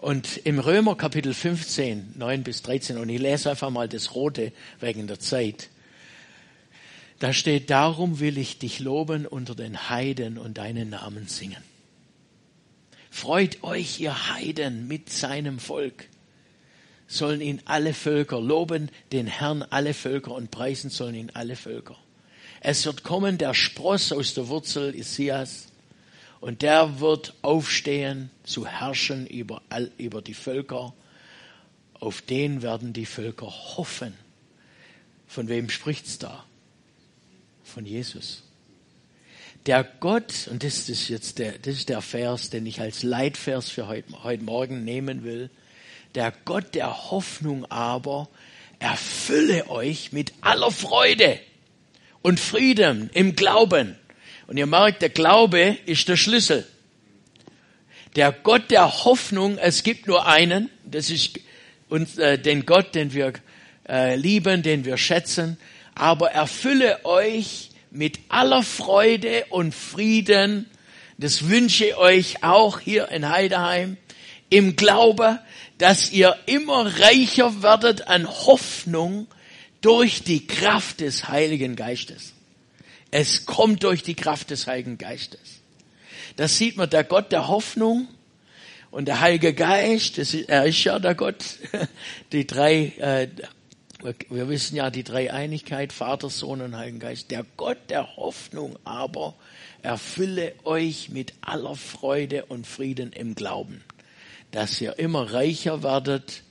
Und 0.00 0.38
im 0.44 0.58
Römer 0.58 0.96
Kapitel 0.96 1.34
15, 1.34 2.14
9 2.16 2.42
bis 2.42 2.62
13, 2.62 2.96
und 2.96 3.10
ich 3.10 3.20
lese 3.20 3.50
einfach 3.50 3.68
mal 3.68 3.86
das 3.86 4.14
Rote 4.14 4.50
wegen 4.80 5.06
der 5.06 5.20
Zeit. 5.20 5.68
Da 7.18 7.34
steht, 7.34 7.68
darum 7.68 8.18
will 8.18 8.38
ich 8.38 8.58
dich 8.58 8.78
loben 8.78 9.26
unter 9.26 9.54
den 9.54 9.90
Heiden 9.90 10.38
und 10.38 10.56
deinen 10.56 10.88
Namen 10.88 11.28
singen. 11.28 11.62
Freut 13.10 13.62
euch, 13.62 14.00
ihr 14.00 14.32
Heiden, 14.32 14.88
mit 14.88 15.10
seinem 15.10 15.58
Volk. 15.58 16.08
Sollen 17.06 17.42
ihn 17.42 17.60
alle 17.66 17.92
Völker 17.92 18.40
loben, 18.40 18.90
den 19.12 19.26
Herrn 19.26 19.62
alle 19.62 19.92
Völker 19.92 20.32
und 20.32 20.50
preisen 20.50 20.88
sollen 20.88 21.14
ihn 21.14 21.30
alle 21.34 21.56
Völker. 21.56 21.98
Es 22.62 22.86
wird 22.86 23.02
kommen 23.02 23.36
der 23.36 23.52
Spross 23.52 24.12
aus 24.12 24.32
der 24.32 24.48
Wurzel 24.48 24.94
Isias 24.94 25.69
und 26.40 26.62
der 26.62 27.00
wird 27.00 27.34
aufstehen 27.42 28.30
zu 28.44 28.66
herrschen 28.66 29.26
über, 29.26 29.62
all, 29.68 29.90
über 29.98 30.22
die 30.22 30.34
Völker. 30.34 30.94
Auf 31.94 32.22
den 32.22 32.62
werden 32.62 32.92
die 32.92 33.06
Völker 33.06 33.46
hoffen. 33.46 34.14
Von 35.26 35.48
wem 35.48 35.68
spricht's 35.68 36.18
da? 36.18 36.44
Von 37.62 37.84
Jesus. 37.84 38.42
Der 39.66 39.84
Gott, 39.84 40.48
und 40.50 40.64
das 40.64 40.88
ist 40.88 41.08
jetzt 41.08 41.38
der, 41.38 41.58
das 41.58 41.74
ist 41.74 41.90
der 41.90 42.00
Vers, 42.00 42.48
den 42.48 42.64
ich 42.64 42.80
als 42.80 43.02
Leitvers 43.02 43.68
für 43.68 43.86
heute, 43.86 44.24
heute 44.24 44.42
Morgen 44.42 44.84
nehmen 44.84 45.22
will. 45.22 45.50
Der 46.14 46.32
Gott 46.46 46.74
der 46.74 47.10
Hoffnung 47.10 47.66
aber 47.66 48.28
erfülle 48.78 49.68
euch 49.68 50.12
mit 50.12 50.32
aller 50.40 50.70
Freude 50.70 51.38
und 52.22 52.40
Frieden 52.40 53.10
im 53.12 53.36
Glauben 53.36 53.99
und 54.50 54.56
ihr 54.56 54.66
merkt, 54.66 55.00
der 55.00 55.10
Glaube 55.10 55.78
ist 55.86 56.08
der 56.08 56.16
Schlüssel. 56.16 56.66
Der 58.16 58.32
Gott 58.32 58.72
der 58.72 59.04
Hoffnung, 59.04 59.58
es 59.58 59.84
gibt 59.84 60.08
nur 60.08 60.26
einen, 60.26 60.68
das 60.84 61.08
ist 61.08 61.38
uns, 61.88 62.18
äh, 62.18 62.36
den 62.36 62.66
Gott, 62.66 62.96
den 62.96 63.12
wir 63.12 63.32
äh, 63.88 64.16
lieben, 64.16 64.64
den 64.64 64.84
wir 64.84 64.96
schätzen, 64.96 65.56
aber 65.94 66.32
erfülle 66.32 67.04
euch 67.04 67.70
mit 67.92 68.18
aller 68.28 68.64
Freude 68.64 69.44
und 69.50 69.72
Frieden, 69.72 70.68
das 71.16 71.48
wünsche 71.48 71.84
ich 71.84 71.94
euch 71.94 72.42
auch 72.42 72.80
hier 72.80 73.08
in 73.12 73.28
Heideheim, 73.28 73.98
im 74.48 74.74
Glaube, 74.74 75.38
dass 75.78 76.10
ihr 76.10 76.36
immer 76.46 76.86
reicher 76.98 77.62
werdet 77.62 78.08
an 78.08 78.28
Hoffnung 78.28 79.28
durch 79.80 80.24
die 80.24 80.44
Kraft 80.48 80.98
des 80.98 81.28
Heiligen 81.28 81.76
Geistes. 81.76 82.32
Es 83.10 83.46
kommt 83.46 83.82
durch 83.82 84.02
die 84.02 84.14
Kraft 84.14 84.50
des 84.50 84.66
Heiligen 84.66 84.98
Geistes. 84.98 85.60
Das 86.36 86.56
sieht 86.56 86.76
man, 86.76 86.88
der 86.88 87.04
Gott 87.04 87.32
der 87.32 87.48
Hoffnung 87.48 88.08
und 88.90 89.06
der 89.06 89.20
Heilige 89.20 89.52
Geist, 89.52 90.18
das 90.18 90.34
ist, 90.34 90.48
er 90.48 90.64
ist 90.66 90.82
ja 90.84 90.98
der 90.98 91.14
Gott, 91.14 91.44
die 92.32 92.46
drei, 92.46 92.92
äh, 92.98 93.28
wir 94.30 94.48
wissen 94.48 94.76
ja 94.76 94.90
die 94.90 95.04
Dreieinigkeit, 95.04 95.92
Vater, 95.92 96.30
Sohn 96.30 96.60
und 96.60 96.76
Heiligen 96.76 97.00
Geist. 97.00 97.30
Der 97.30 97.44
Gott 97.56 97.78
der 97.88 98.16
Hoffnung 98.16 98.78
aber 98.84 99.34
erfülle 99.82 100.54
euch 100.64 101.10
mit 101.10 101.34
aller 101.40 101.76
Freude 101.76 102.46
und 102.46 102.66
Frieden 102.66 103.12
im 103.12 103.34
Glauben, 103.34 103.82
dass 104.52 104.80
ihr 104.80 104.98
immer 104.98 105.32
reicher 105.32 105.82
werdet 105.82 106.42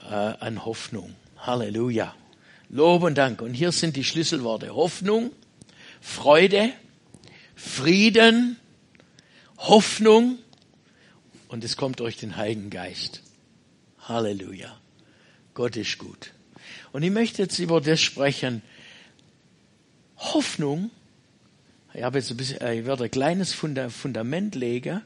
äh, 0.00 0.14
an 0.14 0.64
Hoffnung. 0.64 1.14
Halleluja. 1.38 2.14
Lob 2.68 3.02
und 3.02 3.18
Dank. 3.18 3.42
Und 3.42 3.54
hier 3.54 3.72
sind 3.72 3.96
die 3.96 4.04
Schlüsselworte. 4.04 4.74
Hoffnung, 4.74 5.32
Freude, 6.02 6.72
Frieden, 7.54 8.56
Hoffnung 9.56 10.38
und 11.46 11.62
es 11.62 11.76
kommt 11.76 12.00
durch 12.00 12.16
den 12.16 12.36
Heiligen 12.36 12.70
Geist. 12.70 13.22
Halleluja. 14.00 14.76
Gott 15.54 15.76
ist 15.76 15.98
gut. 15.98 16.32
Und 16.92 17.04
ich 17.04 17.12
möchte 17.12 17.42
jetzt 17.42 17.60
über 17.60 17.80
das 17.80 18.00
sprechen. 18.00 18.62
Hoffnung. 20.16 20.90
Ich 21.94 22.02
habe 22.02 22.18
jetzt 22.18 22.30
ein 22.32 22.36
bisschen, 22.36 22.56
ich 22.56 22.84
werde 22.84 23.04
ein 23.04 23.10
kleines 23.10 23.54
Fundament 23.54 24.56
legen 24.56 25.02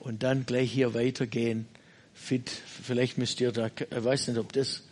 und 0.00 0.24
dann 0.24 0.44
gleich 0.44 0.72
hier 0.72 0.92
weitergehen. 0.92 1.66
Fit, 2.14 2.50
vielleicht 2.50 3.16
müsst 3.16 3.40
ihr 3.40 3.52
da, 3.52 3.68
ich 3.68 3.86
weiß 3.90 4.28
nicht, 4.28 4.38
ob 4.38 4.52
das, 4.52 4.82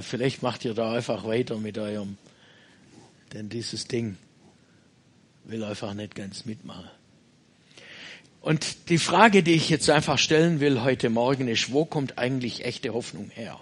vielleicht 0.00 0.42
macht 0.42 0.64
ihr 0.64 0.72
da 0.74 0.94
einfach 0.94 1.24
weiter 1.24 1.58
mit 1.58 1.76
eurem, 1.76 2.16
denn 3.34 3.50
dieses 3.50 3.86
Ding 3.86 4.16
will 5.48 5.64
einfach 5.64 5.94
nicht 5.94 6.14
ganz 6.14 6.44
mitmachen. 6.44 6.88
Und 8.40 8.88
die 8.90 8.98
Frage, 8.98 9.42
die 9.42 9.54
ich 9.54 9.68
jetzt 9.68 9.90
einfach 9.90 10.18
stellen 10.18 10.60
will 10.60 10.82
heute 10.82 11.10
Morgen 11.10 11.48
ist, 11.48 11.72
wo 11.72 11.84
kommt 11.84 12.18
eigentlich 12.18 12.64
echte 12.64 12.94
Hoffnung 12.94 13.30
her? 13.30 13.60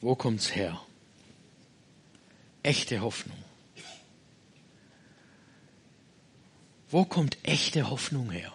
Wo 0.00 0.14
kommt's 0.14 0.54
her? 0.54 0.80
Echte 2.62 3.00
Hoffnung. 3.00 3.36
Wo 6.90 7.04
kommt 7.04 7.38
echte 7.42 7.90
Hoffnung 7.90 8.30
her? 8.30 8.52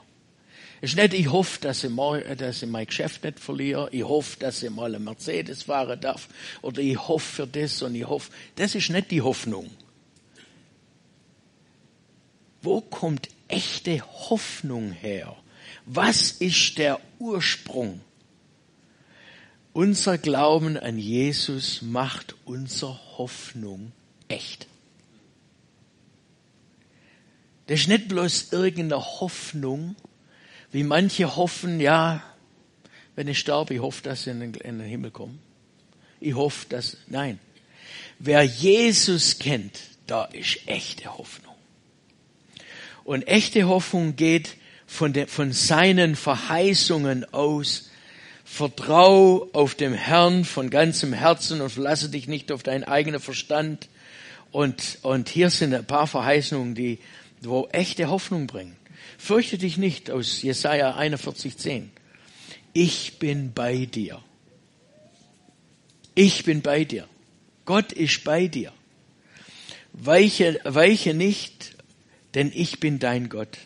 Es 0.81 0.91
ist 0.91 0.97
nicht, 0.97 1.13
ich 1.13 1.31
hoffe, 1.31 1.59
dass 1.61 1.83
ich, 1.83 1.89
mal, 1.89 2.21
dass 2.35 2.61
ich 2.61 2.69
mein 2.69 2.85
Geschäft 2.85 3.23
nicht 3.23 3.39
verliere. 3.39 3.89
Ich 3.91 4.03
hoffe, 4.03 4.37
dass 4.39 4.61
ich 4.61 4.69
mal 4.69 4.93
ein 4.93 5.03
Mercedes 5.03 5.63
fahren 5.63 5.99
darf. 5.99 6.27
Oder 6.61 6.81
ich 6.81 7.07
hoffe 7.07 7.35
für 7.35 7.47
das 7.47 7.81
und 7.81 7.95
ich 7.95 8.05
hoffe. 8.05 8.31
Das 8.55 8.75
ist 8.75 8.89
nicht 8.89 9.11
die 9.11 9.21
Hoffnung. 9.21 9.71
Wo 12.65 12.81
kommt 12.81 13.29
echte 13.47 14.01
Hoffnung 14.01 14.91
her? 14.91 15.37
Was 15.85 16.31
ist 16.31 16.79
der 16.79 16.99
Ursprung? 17.19 18.01
Unser 19.71 20.17
Glauben 20.17 20.75
an 20.75 20.97
Jesus 20.97 21.83
macht 21.83 22.33
unsere 22.43 22.99
Hoffnung 23.19 23.91
echt. 24.29 24.65
Das 27.67 27.81
ist 27.81 27.87
nicht 27.87 28.07
bloß 28.07 28.51
irgendeine 28.51 29.03
Hoffnung, 29.19 29.95
wie 30.71 30.83
manche 30.83 31.35
hoffen, 31.35 31.79
ja, 31.79 32.23
wenn 33.15 33.27
ich 33.27 33.37
sterbe, 33.37 33.75
ich 33.75 33.79
hoffe, 33.79 34.01
dass 34.01 34.21
ich 34.21 34.33
in 34.33 34.53
den, 34.53 34.79
Himmel 34.79 35.11
komme. 35.11 35.37
Ich 36.19 36.33
hoffe, 36.33 36.65
dass, 36.69 36.97
nein. 37.05 37.39
Wer 38.17 38.41
Jesus 38.41 39.37
kennt, 39.37 39.79
da 40.07 40.25
ist 40.25 40.67
echte 40.67 41.15
Hoffnung. 41.15 41.44
Und 43.05 43.27
echte 43.27 43.67
Hoffnung 43.67 44.15
geht 44.15 44.57
von, 44.87 45.13
de, 45.13 45.27
von 45.27 45.53
seinen 45.53 46.15
Verheißungen 46.15 47.31
aus. 47.33 47.89
Vertrau 48.43 49.47
auf 49.53 49.75
dem 49.75 49.93
Herrn 49.93 50.43
von 50.43 50.69
ganzem 50.69 51.13
Herzen 51.13 51.61
und 51.61 51.69
verlasse 51.69 52.09
dich 52.09 52.27
nicht 52.27 52.51
auf 52.51 52.63
deinen 52.63 52.83
eigenen 52.83 53.19
Verstand. 53.19 53.89
Und, 54.51 54.99
und 55.03 55.29
hier 55.29 55.51
sind 55.51 55.73
ein 55.73 55.85
paar 55.85 56.07
Verheißungen, 56.07 56.73
die, 56.73 56.99
wo 57.41 57.67
echte 57.71 58.09
Hoffnung 58.09 58.47
bringen. 58.47 58.75
Fürchte 59.17 59.57
dich 59.59 59.77
nicht 59.77 60.09
aus 60.09 60.41
Jesaja 60.41 60.97
41,10. 60.97 61.89
Ich 62.73 63.19
bin 63.19 63.53
bei 63.53 63.85
dir. 63.85 64.21
Ich 66.15 66.43
bin 66.43 66.61
bei 66.61 66.85
dir. 66.85 67.07
Gott 67.65 67.91
ist 67.91 68.23
bei 68.23 68.47
dir. 68.47 68.73
Weiche, 69.93 70.59
weiche 70.63 71.13
nicht 71.13 71.74
denn 72.35 72.51
ich 72.53 72.79
bin 72.79 72.99
dein 72.99 73.29
Gott. 73.29 73.57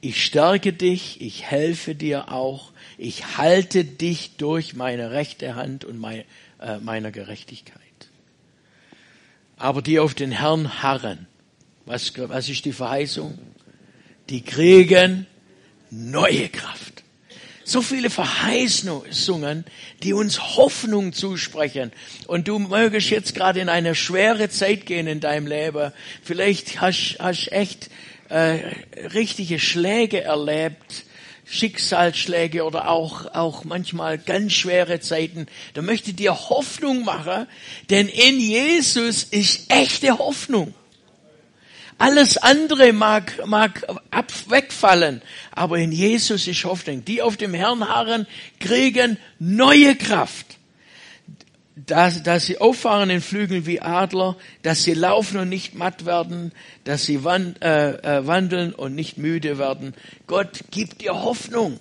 Ich 0.00 0.22
stärke 0.22 0.74
dich, 0.74 1.20
ich 1.22 1.44
helfe 1.44 1.94
dir 1.94 2.30
auch, 2.30 2.72
ich 2.98 3.38
halte 3.38 3.84
dich 3.84 4.36
durch 4.36 4.74
meine 4.74 5.12
rechte 5.12 5.54
Hand 5.54 5.84
und 5.84 5.98
mein, 5.98 6.24
äh, 6.60 6.78
meiner 6.78 7.10
Gerechtigkeit. 7.10 7.80
Aber 9.56 9.80
die 9.80 9.98
auf 9.98 10.12
den 10.12 10.30
Herrn 10.30 10.82
harren, 10.82 11.26
was, 11.86 12.12
was 12.16 12.48
ist 12.50 12.66
die 12.66 12.72
Verheißung? 12.72 13.38
Die 14.28 14.42
kriegen 14.42 15.26
neue 15.90 16.48
Kraft. 16.50 16.93
So 17.64 17.80
viele 17.80 18.10
Verheißungen, 18.10 19.64
die 20.02 20.12
uns 20.12 20.56
Hoffnung 20.56 21.14
zusprechen. 21.14 21.92
Und 22.26 22.46
du 22.46 22.58
mögest 22.58 23.08
jetzt 23.08 23.34
gerade 23.34 23.60
in 23.60 23.70
eine 23.70 23.94
schwere 23.94 24.50
Zeit 24.50 24.84
gehen 24.84 25.06
in 25.06 25.20
deinem 25.20 25.46
Leben. 25.46 25.92
Vielleicht 26.22 26.82
hast 26.82 27.16
du 27.18 27.52
echt 27.52 27.90
äh, 28.28 28.58
richtige 29.14 29.58
Schläge 29.58 30.22
erlebt, 30.22 31.04
Schicksalsschläge 31.46 32.64
oder 32.64 32.88
auch, 32.88 33.34
auch 33.34 33.64
manchmal 33.64 34.18
ganz 34.18 34.52
schwere 34.52 35.00
Zeiten. 35.00 35.46
Da 35.72 35.82
möchte 35.82 36.12
dir 36.12 36.48
Hoffnung 36.48 37.04
machen, 37.04 37.46
denn 37.90 38.08
in 38.08 38.40
Jesus 38.40 39.24
ist 39.24 39.70
echte 39.70 40.18
Hoffnung. 40.18 40.74
Alles 41.98 42.38
andere 42.38 42.92
mag, 42.92 43.46
mag 43.46 43.86
ab, 44.10 44.32
wegfallen, 44.48 45.22
aber 45.52 45.78
in 45.78 45.92
Jesus 45.92 46.46
ist 46.48 46.64
Hoffnung. 46.64 47.04
Die 47.04 47.22
auf 47.22 47.36
dem 47.36 47.54
Herrn 47.54 47.88
harren, 47.88 48.26
kriegen 48.58 49.16
neue 49.38 49.94
Kraft. 49.94 50.58
dass, 51.76 52.22
dass 52.22 52.46
sie 52.46 52.58
auffahren 52.58 53.10
in 53.10 53.20
Flügeln 53.20 53.66
wie 53.66 53.80
Adler, 53.80 54.36
dass 54.62 54.84
sie 54.84 54.94
laufen 54.94 55.38
und 55.38 55.48
nicht 55.48 55.74
matt 55.74 56.06
werden, 56.06 56.52
dass 56.84 57.04
sie 57.04 57.24
wand, 57.24 57.62
äh, 57.62 57.94
äh, 57.96 58.26
wandeln 58.26 58.72
und 58.72 58.94
nicht 58.94 59.18
müde 59.18 59.58
werden. 59.58 59.94
Gott 60.26 60.60
gibt 60.70 61.00
dir 61.00 61.14
Hoffnung. 61.22 61.80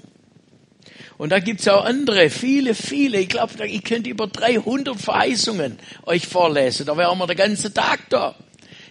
Und 1.18 1.32
da 1.32 1.40
gibt's 1.40 1.68
auch 1.68 1.86
andere, 1.86 2.30
viele, 2.32 2.74
viele. 2.74 3.20
Ich 3.20 3.30
glaube, 3.30 3.68
ich 3.68 3.84
könnte 3.84 4.10
über 4.10 4.28
300 4.28 5.00
Verheißungen 5.00 5.78
euch 6.06 6.28
vorlesen. 6.28 6.88
Da 6.88 6.98
wären 6.98 7.18
wir 7.20 7.28
den 7.28 7.38
ganzen 7.38 7.74
Tag 7.74 8.10
da. 8.10 8.36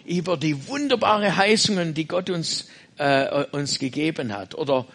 Über 0.04 0.37
die 0.37 0.69
wunderbare 0.69 1.37
Heißungen, 1.37 1.94
die 1.94 2.06
Gott 2.06 2.31
uns, 2.31 2.69
äh, 2.99 3.44
uns 3.52 3.78
gegeben 3.78 4.32
hat. 4.32 4.54
Oder 4.54 4.87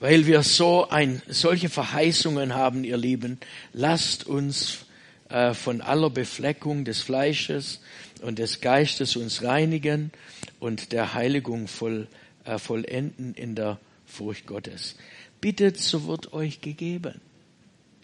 weil 0.00 0.26
wir 0.26 0.42
so 0.42 0.88
ein, 0.88 1.22
solche 1.28 1.68
Verheißungen 1.68 2.54
haben, 2.54 2.84
ihr 2.84 2.96
Lieben, 2.96 3.38
lasst 3.72 4.26
uns 4.26 4.86
äh, 5.28 5.52
von 5.54 5.82
aller 5.82 6.10
Befleckung 6.10 6.84
des 6.84 7.00
Fleisches 7.00 7.80
und 8.22 8.38
des 8.38 8.60
Geistes 8.60 9.16
uns 9.16 9.42
reinigen 9.42 10.10
und 10.58 10.92
der 10.92 11.14
Heiligung 11.14 11.68
voll, 11.68 12.08
äh, 12.44 12.58
vollenden 12.58 13.34
in 13.34 13.54
der 13.54 13.78
Furcht 14.06 14.46
Gottes. 14.46 14.96
Bittet, 15.40 15.78
so 15.78 16.06
wird 16.06 16.32
euch 16.32 16.60
gegeben. 16.60 17.20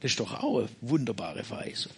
Das 0.00 0.12
ist 0.12 0.20
doch 0.20 0.42
auch 0.42 0.58
eine 0.58 0.68
wunderbare 0.82 1.44
Verheißung. 1.44 1.92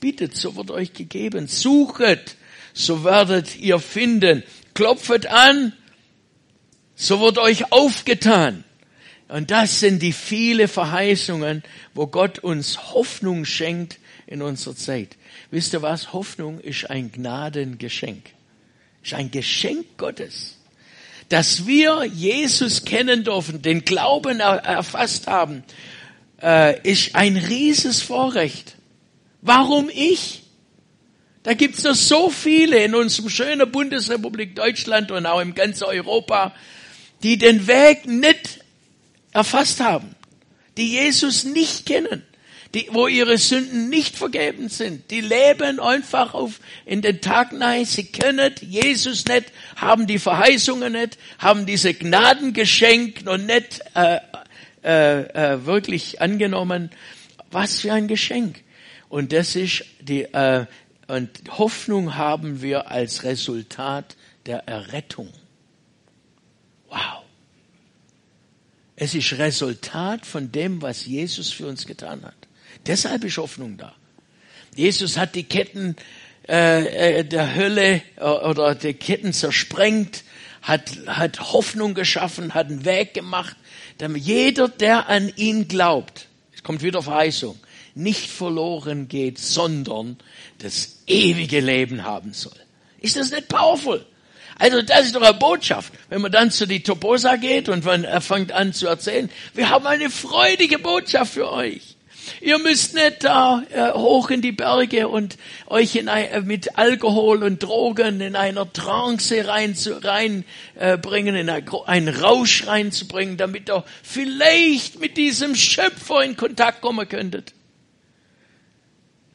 Bittet, 0.00 0.36
so 0.36 0.56
wird 0.56 0.70
euch 0.70 0.92
gegeben. 0.92 1.46
Suchet, 1.46 2.36
so 2.76 3.04
werdet 3.04 3.56
ihr 3.56 3.78
finden. 3.78 4.42
Klopfet 4.74 5.26
an, 5.26 5.72
so 6.94 7.20
wird 7.20 7.38
euch 7.38 7.72
aufgetan. 7.72 8.64
Und 9.28 9.50
das 9.50 9.80
sind 9.80 10.02
die 10.02 10.12
viele 10.12 10.68
Verheißungen, 10.68 11.62
wo 11.94 12.06
Gott 12.06 12.38
uns 12.38 12.92
Hoffnung 12.92 13.46
schenkt 13.46 13.98
in 14.26 14.42
unserer 14.42 14.76
Zeit. 14.76 15.16
Wisst 15.50 15.72
ihr 15.72 15.80
was? 15.80 16.12
Hoffnung 16.12 16.60
ist 16.60 16.90
ein 16.90 17.10
Gnadengeschenk. 17.10 18.22
Ist 19.02 19.14
ein 19.14 19.30
Geschenk 19.30 19.86
Gottes. 19.96 20.58
Dass 21.30 21.66
wir 21.66 22.04
Jesus 22.04 22.84
kennen 22.84 23.24
dürfen, 23.24 23.62
den 23.62 23.86
Glauben 23.86 24.40
erfasst 24.40 25.26
haben, 25.26 25.64
äh, 26.42 26.78
ist 26.88 27.14
ein 27.14 27.38
rieses 27.38 28.02
Vorrecht. 28.02 28.76
Warum 29.40 29.88
ich? 29.88 30.42
Da 31.46 31.54
gibt's 31.54 31.84
noch 31.84 31.94
so 31.94 32.28
viele 32.28 32.82
in 32.82 32.96
unserem 32.96 33.30
schönen 33.30 33.70
Bundesrepublik 33.70 34.56
Deutschland 34.56 35.12
und 35.12 35.26
auch 35.26 35.40
im 35.40 35.54
ganzen 35.54 35.84
Europa, 35.84 36.52
die 37.22 37.38
den 37.38 37.68
Weg 37.68 38.04
nicht 38.04 38.64
erfasst 39.32 39.78
haben, 39.78 40.16
die 40.76 40.94
Jesus 40.94 41.44
nicht 41.44 41.86
kennen, 41.86 42.24
die, 42.74 42.88
wo 42.90 43.06
ihre 43.06 43.38
Sünden 43.38 43.88
nicht 43.88 44.16
vergeben 44.16 44.68
sind. 44.68 45.08
Die 45.12 45.20
leben 45.20 45.78
einfach 45.78 46.34
auf, 46.34 46.58
in 46.84 47.00
den 47.00 47.20
Tag 47.20 47.52
nein. 47.52 47.84
Sie 47.84 48.06
können 48.06 48.52
Jesus 48.60 49.24
nicht, 49.26 49.52
haben 49.76 50.08
die 50.08 50.18
Verheißungen 50.18 50.94
nicht, 50.94 51.16
haben 51.38 51.64
diese 51.64 51.94
Gnadengeschenk 51.94 53.24
noch 53.24 53.38
nicht 53.38 53.82
äh, 53.94 54.18
äh, 54.82 55.20
äh, 55.20 55.64
wirklich 55.64 56.20
angenommen. 56.20 56.90
Was 57.52 57.82
für 57.82 57.92
ein 57.92 58.08
Geschenk. 58.08 58.64
Und 59.08 59.32
das 59.32 59.54
ist 59.54 59.84
die, 60.00 60.22
äh, 60.22 60.66
und 61.06 61.30
Hoffnung 61.58 62.16
haben 62.16 62.62
wir 62.62 62.90
als 62.90 63.22
Resultat 63.22 64.16
der 64.46 64.66
Errettung. 64.66 65.32
Wow. 66.88 67.22
Es 68.96 69.14
ist 69.14 69.38
Resultat 69.38 70.24
von 70.24 70.50
dem, 70.50 70.82
was 70.82 71.06
Jesus 71.06 71.52
für 71.52 71.66
uns 71.66 71.86
getan 71.86 72.24
hat. 72.24 72.34
Deshalb 72.86 73.24
ist 73.24 73.36
Hoffnung 73.36 73.76
da. 73.76 73.94
Jesus 74.74 75.16
hat 75.16 75.34
die 75.34 75.44
Ketten 75.44 75.96
äh, 76.48 77.18
äh, 77.18 77.24
der 77.24 77.54
Hölle 77.54 78.02
äh, 78.16 78.22
oder 78.22 78.74
die 78.74 78.94
Ketten 78.94 79.32
zersprengt, 79.32 80.22
hat, 80.62 80.90
hat 81.06 81.52
Hoffnung 81.52 81.94
geschaffen, 81.94 82.54
hat 82.54 82.68
einen 82.68 82.84
Weg 82.84 83.14
gemacht, 83.14 83.56
damit 83.98 84.22
jeder, 84.22 84.68
der 84.68 85.08
an 85.08 85.32
ihn 85.36 85.68
glaubt, 85.68 86.28
es 86.54 86.62
kommt 86.62 86.82
wieder 86.82 87.02
Verheißung, 87.02 87.58
nicht 87.96 88.28
verloren 88.30 89.08
geht, 89.08 89.38
sondern 89.38 90.18
das 90.58 91.02
ewige 91.06 91.60
Leben 91.60 92.04
haben 92.04 92.32
soll. 92.32 92.52
Ist 93.00 93.16
das 93.16 93.30
nicht 93.30 93.48
powerful? 93.48 94.04
Also 94.58 94.80
das 94.82 95.06
ist 95.06 95.14
doch 95.14 95.22
eine 95.22 95.34
Botschaft. 95.36 95.92
Wenn 96.08 96.22
man 96.22 96.32
dann 96.32 96.50
zu 96.50 96.66
die 96.66 96.82
Toposa 96.82 97.36
geht 97.36 97.68
und 97.68 97.84
man 97.84 98.06
fängt 98.22 98.52
an 98.52 98.72
zu 98.72 98.86
erzählen, 98.86 99.30
wir 99.54 99.68
haben 99.70 99.86
eine 99.86 100.10
freudige 100.10 100.78
Botschaft 100.78 101.34
für 101.34 101.52
euch. 101.52 101.96
Ihr 102.40 102.58
müsst 102.58 102.94
nicht 102.94 103.24
da 103.24 103.62
äh, 103.70 103.92
hoch 103.92 104.30
in 104.30 104.42
die 104.42 104.52
Berge 104.52 105.08
und 105.08 105.36
euch 105.66 105.94
in 105.94 106.08
ein, 106.08 106.26
äh, 106.26 106.40
mit 106.40 106.76
Alkohol 106.76 107.42
und 107.44 107.62
Drogen 107.62 108.20
in 108.20 108.34
einer 108.34 108.72
Trance 108.72 109.46
reinbringen, 109.46 109.94
rein, 110.02 110.44
äh, 110.78 111.40
in 111.40 111.50
einen 111.86 112.08
Rausch 112.08 112.66
reinzubringen, 112.66 113.36
damit 113.36 113.70
ihr 113.70 113.84
vielleicht 114.02 114.98
mit 114.98 115.16
diesem 115.16 115.54
Schöpfer 115.54 116.22
in 116.24 116.36
Kontakt 116.36 116.80
kommen 116.80 117.08
könntet. 117.08 117.52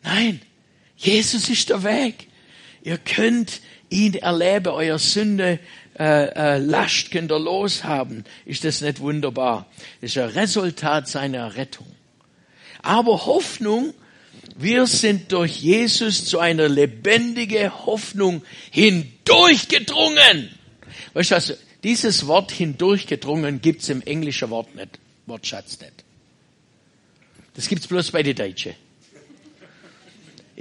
Nein, 0.03 0.41
Jesus 0.97 1.49
ist 1.49 1.69
der 1.69 1.83
Weg. 1.83 2.27
Ihr 2.83 2.97
könnt 2.97 3.61
ihn 3.89 4.15
erleben, 4.15 4.69
euer 4.69 4.97
Sünde 4.97 5.59
äh, 5.99 6.55
äh, 6.55 6.57
Last 6.57 7.11
könnt 7.11 7.31
ihr 7.31 7.39
loshaben. 7.39 8.23
Ist 8.45 8.63
das 8.63 8.81
nicht 8.81 8.99
wunderbar? 8.99 9.67
Das 9.99 10.11
ist 10.11 10.17
ein 10.17 10.29
Resultat 10.29 11.07
seiner 11.07 11.55
Rettung. 11.55 11.87
Aber 12.81 13.25
Hoffnung, 13.25 13.93
wir 14.55 14.87
sind 14.87 15.31
durch 15.31 15.57
Jesus 15.57 16.25
zu 16.25 16.39
einer 16.39 16.67
lebendigen 16.67 17.85
Hoffnung 17.85 18.43
hindurchgedrungen. 18.71 20.49
Weißt 21.13 21.31
du, 21.31 21.35
also, 21.35 21.53
dieses 21.83 22.27
Wort 22.27 22.51
hindurchgedrungen 22.51 23.61
gibt's 23.61 23.89
im 23.89 24.01
englischen 24.01 24.49
Wort 24.49 24.75
nicht, 24.75 24.99
Wortschatz 25.25 25.79
nicht. 25.79 26.03
Das 27.55 27.67
gibt's 27.67 27.87
bloß 27.87 28.11
bei 28.11 28.23
den 28.23 28.35
Deutschen. 28.35 28.73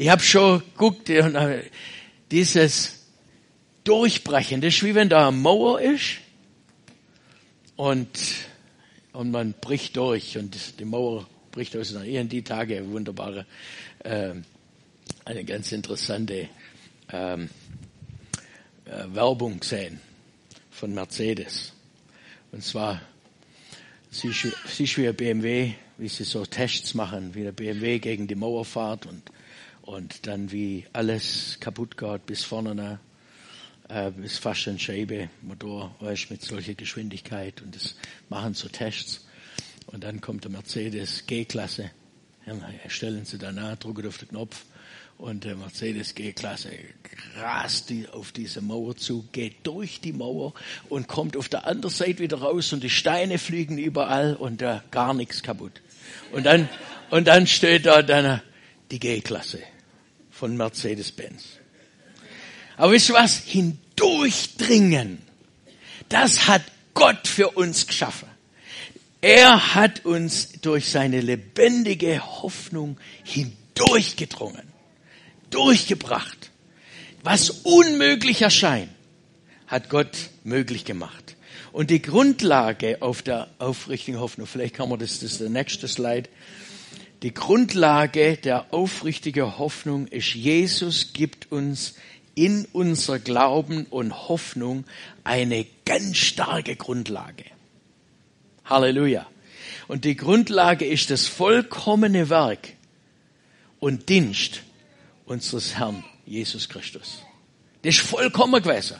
Ich 0.01 0.09
habe 0.09 0.23
schon 0.23 0.61
geguckt, 0.61 1.11
dieses 2.31 3.05
Durchbrechen, 3.85 4.63
das 4.63 4.77
ist 4.77 4.83
wie 4.83 4.95
wenn 4.95 5.11
da 5.11 5.29
eine 5.29 5.37
Mauer 5.37 5.79
ist 5.79 6.21
und, 7.77 8.09
und 9.13 9.31
man 9.31 9.53
bricht 9.53 9.99
durch 9.99 10.39
und 10.39 10.57
die 10.81 10.87
Mauer 10.87 11.27
bricht 11.53 11.77
auseinander. 11.77 12.09
Ich 12.09 12.17
habe 12.17 12.29
die 12.29 12.41
Tage 12.41 12.91
wunderbare, 12.91 13.45
äh, 13.99 14.37
eine 15.27 15.45
ganz 15.45 15.71
interessante 15.71 16.49
ähm, 17.13 17.51
äh, 18.87 19.05
Werbung 19.15 19.61
gesehen 19.61 20.01
von 20.71 20.95
Mercedes. 20.95 21.75
Und 22.53 22.65
zwar, 22.65 23.03
siehst 24.11 24.45
du 24.97 25.03
wie 25.03 25.13
BMW, 25.13 25.75
wie 25.99 26.09
sie 26.09 26.25
so 26.25 26.47
Tests 26.47 26.95
machen, 26.95 27.35
wie 27.35 27.43
der 27.43 27.53
BMW 27.53 27.99
gegen 27.99 28.27
die 28.27 28.35
Mauer 28.35 28.65
fährt 28.65 29.05
und, 29.05 29.31
und 29.91 30.29
dann 30.29 30.53
wie 30.53 30.87
alles 30.93 31.59
kaputt 31.59 31.97
geht 31.97 32.27
bis 32.27 32.45
vorne 32.45 32.75
nach 32.77 32.99
äh, 33.89 34.13
bis 34.13 34.39
fast 34.39 34.69
ein 34.69 34.79
Scheibe, 34.79 35.31
Motor, 35.43 35.97
weißt, 35.99 36.31
mit 36.31 36.43
solcher 36.43 36.75
Geschwindigkeit 36.75 37.61
und 37.61 37.75
das 37.75 37.97
machen 38.29 38.55
so 38.55 38.69
Tests. 38.69 39.27
Und 39.87 40.05
dann 40.05 40.21
kommt 40.21 40.45
der 40.45 40.53
Mercedes 40.53 41.27
G-Klasse. 41.27 41.91
Stellen 42.87 43.25
Sie 43.25 43.39
danach, 43.39 43.77
drücken 43.77 44.07
auf 44.07 44.19
den 44.19 44.29
Knopf 44.29 44.65
und 45.19 45.43
der 45.43 45.57
Mercedes 45.57 46.15
G-Klasse 46.15 46.71
rast 47.37 47.91
die 47.91 48.09
auf 48.09 48.31
diese 48.31 48.61
Mauer 48.61 48.97
zu, 48.97 49.25
geht 49.33 49.67
durch 49.67 50.01
die 50.01 50.13
Mauer 50.13 50.55
und 50.89 51.09
kommt 51.09 51.37
auf 51.37 51.49
der 51.49 51.67
anderen 51.67 51.93
Seite 51.93 52.21
wieder 52.21 52.39
raus 52.39 52.73
und 52.73 52.85
die 52.85 52.91
Steine 52.91 53.39
fliegen 53.39 53.77
überall 53.77 54.37
und 54.37 54.63
da 54.63 54.85
gar 54.93 55.15
nichts 55.15 55.43
kaputt. 55.43 55.81
Und 56.31 56.47
dann, 56.47 56.69
und 57.11 57.27
dann 57.27 57.49
steht 57.49 57.87
da 57.87 58.03
dann 58.03 58.41
die 58.93 59.01
G-Klasse 59.01 59.59
von 60.41 60.57
Mercedes-Benz. 60.57 61.45
Aber 62.79 62.93
wisst 62.93 63.11
ihr 63.11 63.15
was? 63.15 63.37
Hindurchdringen. 63.37 65.19
Das 66.09 66.49
hat 66.49 66.63
Gott 66.95 67.29
für 67.29 67.51
uns 67.51 67.87
geschaffen. 67.87 68.27
Er 69.21 69.75
hat 69.75 70.07
uns 70.07 70.53
durch 70.63 70.89
seine 70.89 71.21
lebendige 71.21 72.25
Hoffnung 72.25 72.97
hindurchgedrungen, 73.23 74.63
durchgebracht. 75.51 76.51
Was 77.23 77.51
unmöglich 77.51 78.41
erscheint, 78.41 78.89
hat 79.67 79.91
Gott 79.91 80.31
möglich 80.43 80.87
gemacht. 80.87 81.37
Und 81.71 81.91
die 81.91 82.01
Grundlage 82.01 83.03
auf 83.03 83.21
der 83.21 83.51
aufrichtigen 83.59 84.19
Hoffnung, 84.19 84.47
vielleicht 84.47 84.75
kann 84.75 84.89
man 84.89 84.99
das, 84.99 85.21
das 85.21 85.33
ist 85.33 85.41
der 85.43 85.51
nächste 85.51 85.87
Slide. 85.87 86.31
Die 87.23 87.35
Grundlage 87.35 88.39
der 88.39 88.73
aufrichtigen 88.73 89.59
Hoffnung 89.59 90.07
ist, 90.07 90.35
Jesus 90.35 91.13
gibt 91.13 91.53
uns 91.53 91.95
in 92.35 92.67
unser 92.73 93.19
Glauben 93.19 93.85
und 93.91 94.29
Hoffnung 94.29 94.85
eine 95.23 95.67
ganz 95.85 96.17
starke 96.17 96.77
Grundlage. 96.77 97.45
Halleluja. 98.65 99.27
Und 99.89 100.05
die 100.05 100.17
Grundlage 100.17 100.87
ist 100.87 101.11
das 101.11 101.27
vollkommene 101.27 102.31
Werk 102.31 102.71
und 103.81 104.09
Dienst 104.09 104.63
unseres 105.27 105.77
Herrn 105.77 106.05
Jesus 106.25 106.69
Christus. 106.69 107.23
Das 107.83 107.97
ist 107.97 108.07
vollkommen 108.07 108.63
gewesen. 108.63 108.97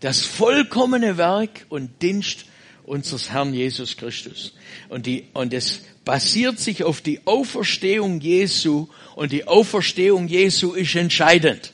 Das 0.00 0.22
vollkommene 0.22 1.16
Werk 1.16 1.66
und 1.68 2.02
Dienst 2.02 2.46
unseres 2.84 3.30
Herrn 3.30 3.54
Jesus 3.54 3.96
Christus. 3.96 4.52
Und 4.88 5.06
die, 5.06 5.28
und 5.32 5.52
es 5.52 5.80
basiert 6.04 6.58
sich 6.58 6.84
auf 6.84 7.00
die 7.00 7.26
Auferstehung 7.26 8.20
Jesu 8.20 8.88
und 9.16 9.32
die 9.32 9.46
Auferstehung 9.46 10.28
Jesu 10.28 10.72
ist 10.72 10.94
entscheidend. 10.94 11.72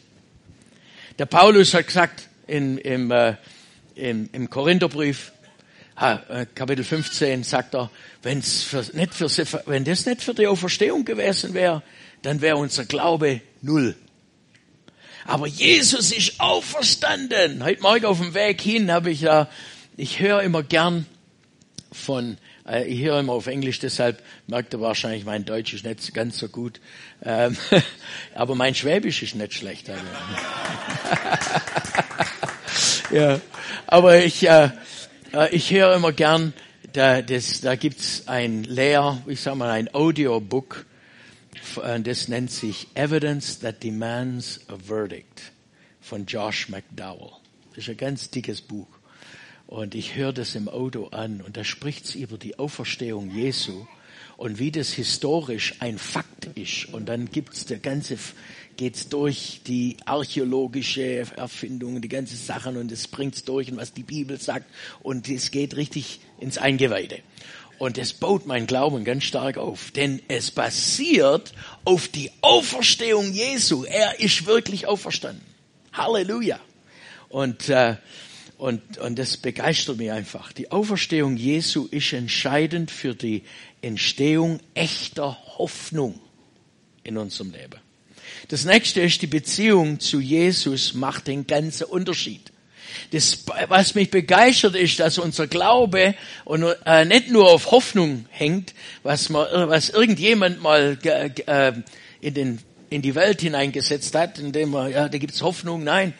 Der 1.18 1.26
Paulus 1.26 1.74
hat 1.74 1.86
gesagt 1.86 2.28
in, 2.46 2.78
im, 2.78 3.10
äh, 3.10 3.34
im, 3.94 4.30
im 4.32 4.48
Korintherbrief, 4.48 5.32
äh, 6.00 6.46
Kapitel 6.54 6.84
15, 6.84 7.44
sagt 7.44 7.74
er, 7.74 7.90
wenn's 8.22 8.62
für, 8.62 8.84
nicht 8.94 9.14
für, 9.14 9.28
wenn 9.66 9.84
das 9.84 10.06
nicht 10.06 10.22
für 10.22 10.34
die 10.34 10.46
Auferstehung 10.46 11.04
gewesen 11.04 11.52
wäre, 11.52 11.82
dann 12.22 12.40
wäre 12.40 12.56
unser 12.56 12.84
Glaube 12.84 13.40
null. 13.60 13.96
Aber 15.26 15.46
Jesus 15.46 16.12
ist 16.12 16.40
auferstanden. 16.40 17.62
Heute 17.62 17.82
Morgen 17.82 18.06
auf 18.06 18.18
dem 18.18 18.34
Weg 18.34 18.60
hin 18.60 18.90
habe 18.90 19.10
ich 19.10 19.20
ja, 19.20 19.48
ich 20.00 20.18
höre 20.18 20.42
immer 20.42 20.62
gern 20.62 21.04
von, 21.92 22.38
äh, 22.66 22.84
ich 22.86 23.02
höre 23.02 23.20
immer 23.20 23.34
auf 23.34 23.46
Englisch, 23.46 23.80
deshalb 23.80 24.22
merkt 24.46 24.72
ihr 24.72 24.80
wahrscheinlich, 24.80 25.26
mein 25.26 25.44
Deutsch 25.44 25.74
ist 25.74 25.84
nicht 25.84 26.14
ganz 26.14 26.38
so 26.38 26.48
gut. 26.48 26.80
Ähm, 27.22 27.56
aber 28.34 28.54
mein 28.54 28.74
Schwäbisch 28.74 29.22
ist 29.22 29.34
nicht 29.34 29.52
schlecht. 29.52 29.90
Also. 29.90 30.02
ja, 33.14 33.40
aber 33.86 34.24
ich, 34.24 34.48
äh, 34.48 34.70
äh, 35.34 35.54
ich 35.54 35.70
höre 35.70 35.94
immer 35.94 36.12
gern, 36.12 36.54
da, 36.94 37.20
das, 37.20 37.60
da 37.60 37.76
gibt's 37.76 38.26
ein 38.26 38.64
Lehr, 38.64 39.22
ich 39.26 39.42
sag 39.42 39.54
mal 39.56 39.70
ein 39.70 39.92
Audiobook, 39.94 40.86
äh, 41.84 42.00
das 42.00 42.28
nennt 42.28 42.50
sich 42.50 42.88
Evidence 42.94 43.58
That 43.58 43.82
Demands 43.82 44.60
a 44.68 44.76
Verdict 44.82 45.52
von 46.00 46.24
Josh 46.24 46.70
McDowell. 46.70 47.32
Das 47.74 47.84
ist 47.84 47.90
ein 47.90 47.98
ganz 47.98 48.30
dickes 48.30 48.62
Buch. 48.62 48.88
Und 49.70 49.94
ich 49.94 50.16
höre 50.16 50.32
das 50.32 50.56
im 50.56 50.68
Auto 50.68 51.06
an 51.12 51.40
und 51.42 51.56
da 51.56 51.62
spricht 51.62 52.04
es 52.04 52.16
über 52.16 52.38
die 52.38 52.58
Auferstehung 52.58 53.30
Jesu 53.30 53.86
und 54.36 54.58
wie 54.58 54.72
das 54.72 54.92
historisch 54.92 55.74
ein 55.78 55.96
Fakt 55.96 56.46
ist. 56.56 56.92
Und 56.92 57.08
dann 57.08 57.30
gibt's 57.30 57.66
der 57.66 57.78
ganze, 57.78 58.18
geht's 58.76 59.08
durch 59.08 59.60
die 59.68 59.96
archäologische 60.06 61.24
Erfindung, 61.36 62.00
die 62.00 62.08
ganze 62.08 62.34
Sachen 62.34 62.78
und 62.78 62.90
es 62.90 63.06
bringt's 63.06 63.44
durch 63.44 63.70
und 63.70 63.76
was 63.76 63.92
die 63.92 64.02
Bibel 64.02 64.40
sagt 64.40 64.66
und 65.04 65.28
es 65.28 65.52
geht 65.52 65.76
richtig 65.76 66.18
ins 66.40 66.58
Eingeweide. 66.58 67.20
Und 67.78 67.96
es 67.96 68.12
baut 68.12 68.46
mein 68.46 68.66
Glauben 68.66 69.04
ganz 69.04 69.22
stark 69.22 69.56
auf, 69.56 69.92
denn 69.92 70.20
es 70.26 70.50
basiert 70.50 71.52
auf 71.84 72.08
die 72.08 72.32
Auferstehung 72.40 73.32
Jesu. 73.32 73.84
Er 73.84 74.18
ist 74.18 74.46
wirklich 74.46 74.88
auferstanden. 74.88 75.44
Halleluja. 75.92 76.58
Und, 77.28 77.68
äh, 77.68 77.94
und, 78.60 78.98
und 78.98 79.18
das 79.18 79.38
begeistert 79.38 79.96
mich 79.96 80.12
einfach. 80.12 80.52
Die 80.52 80.70
Auferstehung 80.70 81.38
Jesu 81.38 81.88
ist 81.90 82.12
entscheidend 82.12 82.90
für 82.90 83.14
die 83.14 83.42
Entstehung 83.80 84.60
echter 84.74 85.38
Hoffnung 85.56 86.20
in 87.02 87.16
unserem 87.16 87.52
Leben. 87.52 87.80
Das 88.48 88.66
nächste 88.66 89.00
ist, 89.00 89.22
die 89.22 89.28
Beziehung 89.28 89.98
zu 89.98 90.20
Jesus 90.20 90.92
macht 90.92 91.26
den 91.28 91.46
ganzen 91.46 91.84
Unterschied. 91.84 92.52
Das, 93.12 93.44
was 93.68 93.94
mich 93.94 94.10
begeistert 94.10 94.74
ist, 94.74 95.00
dass 95.00 95.16
unser 95.16 95.46
Glaube 95.46 96.14
und, 96.44 96.62
äh, 96.84 97.06
nicht 97.06 97.30
nur 97.30 97.50
auf 97.50 97.70
Hoffnung 97.70 98.26
hängt, 98.28 98.74
was, 99.02 99.30
man, 99.30 99.70
was 99.70 99.88
irgendjemand 99.88 100.60
mal 100.60 100.98
äh, 101.02 101.72
in, 102.20 102.34
den, 102.34 102.58
in 102.90 103.00
die 103.00 103.14
Welt 103.14 103.40
hineingesetzt 103.40 104.14
hat, 104.14 104.38
indem 104.38 104.72
man, 104.72 104.90
ja, 104.90 105.08
da 105.08 105.16
gibt's 105.16 105.40
Hoffnung. 105.40 105.82
Nein, 105.82 106.12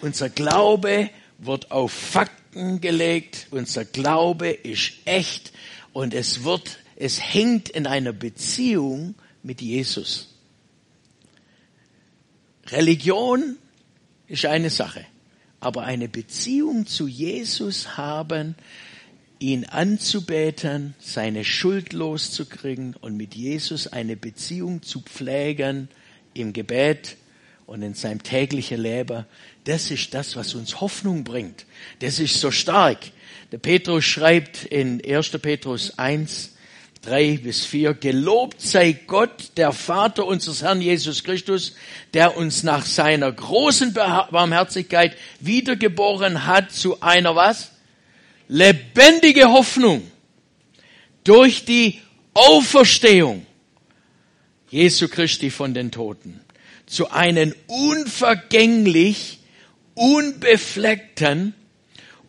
unser 0.00 0.28
Glaube 0.30 1.10
wird 1.38 1.70
auf 1.70 1.92
Fakten 1.92 2.80
gelegt, 2.80 3.48
unser 3.50 3.84
Glaube 3.84 4.50
ist 4.50 4.92
echt 5.04 5.52
und 5.92 6.14
es 6.14 6.44
wird, 6.44 6.78
es 6.96 7.20
hängt 7.20 7.68
in 7.68 7.86
einer 7.86 8.12
Beziehung 8.12 9.14
mit 9.42 9.60
Jesus. 9.60 10.34
Religion 12.66 13.56
ist 14.26 14.46
eine 14.46 14.70
Sache 14.70 15.06
aber 15.60 15.82
eine 15.82 16.08
Beziehung 16.08 16.86
zu 16.86 17.08
Jesus 17.08 17.96
haben, 17.96 18.54
ihn 19.38 19.64
anzubeten, 19.64 20.94
seine 20.98 21.44
Schuld 21.44 21.92
loszukriegen 21.92 22.94
und 22.94 23.16
mit 23.16 23.34
Jesus 23.34 23.86
eine 23.88 24.16
Beziehung 24.16 24.82
zu 24.82 25.00
pflegen 25.00 25.88
im 26.34 26.52
Gebet 26.52 27.16
und 27.66 27.82
in 27.82 27.94
seinem 27.94 28.22
täglichen 28.22 28.80
Leben, 28.80 29.26
das 29.64 29.90
ist 29.90 30.14
das, 30.14 30.36
was 30.36 30.54
uns 30.54 30.80
Hoffnung 30.80 31.24
bringt. 31.24 31.66
Das 31.98 32.18
ist 32.18 32.40
so 32.40 32.50
stark. 32.50 32.98
Der 33.52 33.58
Petrus 33.58 34.04
schreibt 34.04 34.64
in 34.64 35.02
1. 35.04 35.30
Petrus 35.42 35.98
1, 35.98 36.52
drei 37.02 37.38
bis 37.42 37.64
vier. 37.64 37.94
Gelobt 37.94 38.60
sei 38.60 38.92
Gott, 38.92 39.52
der 39.56 39.72
Vater 39.72 40.26
unseres 40.26 40.62
Herrn 40.62 40.80
Jesus 40.80 41.24
Christus, 41.24 41.74
der 42.14 42.36
uns 42.36 42.62
nach 42.62 42.86
seiner 42.86 43.30
großen 43.30 43.92
Barmherzigkeit 43.92 45.16
wiedergeboren 45.40 46.46
hat 46.46 46.72
zu 46.72 47.00
einer 47.00 47.34
was? 47.34 47.72
Lebendige 48.48 49.50
Hoffnung 49.50 50.08
durch 51.24 51.64
die 51.64 52.00
Auferstehung 52.34 53.44
Jesu 54.70 55.08
Christi 55.08 55.50
von 55.50 55.74
den 55.74 55.90
Toten 55.90 56.40
zu 56.86 57.10
einem 57.10 57.54
unvergänglich, 57.66 59.40
unbefleckten, 59.94 61.54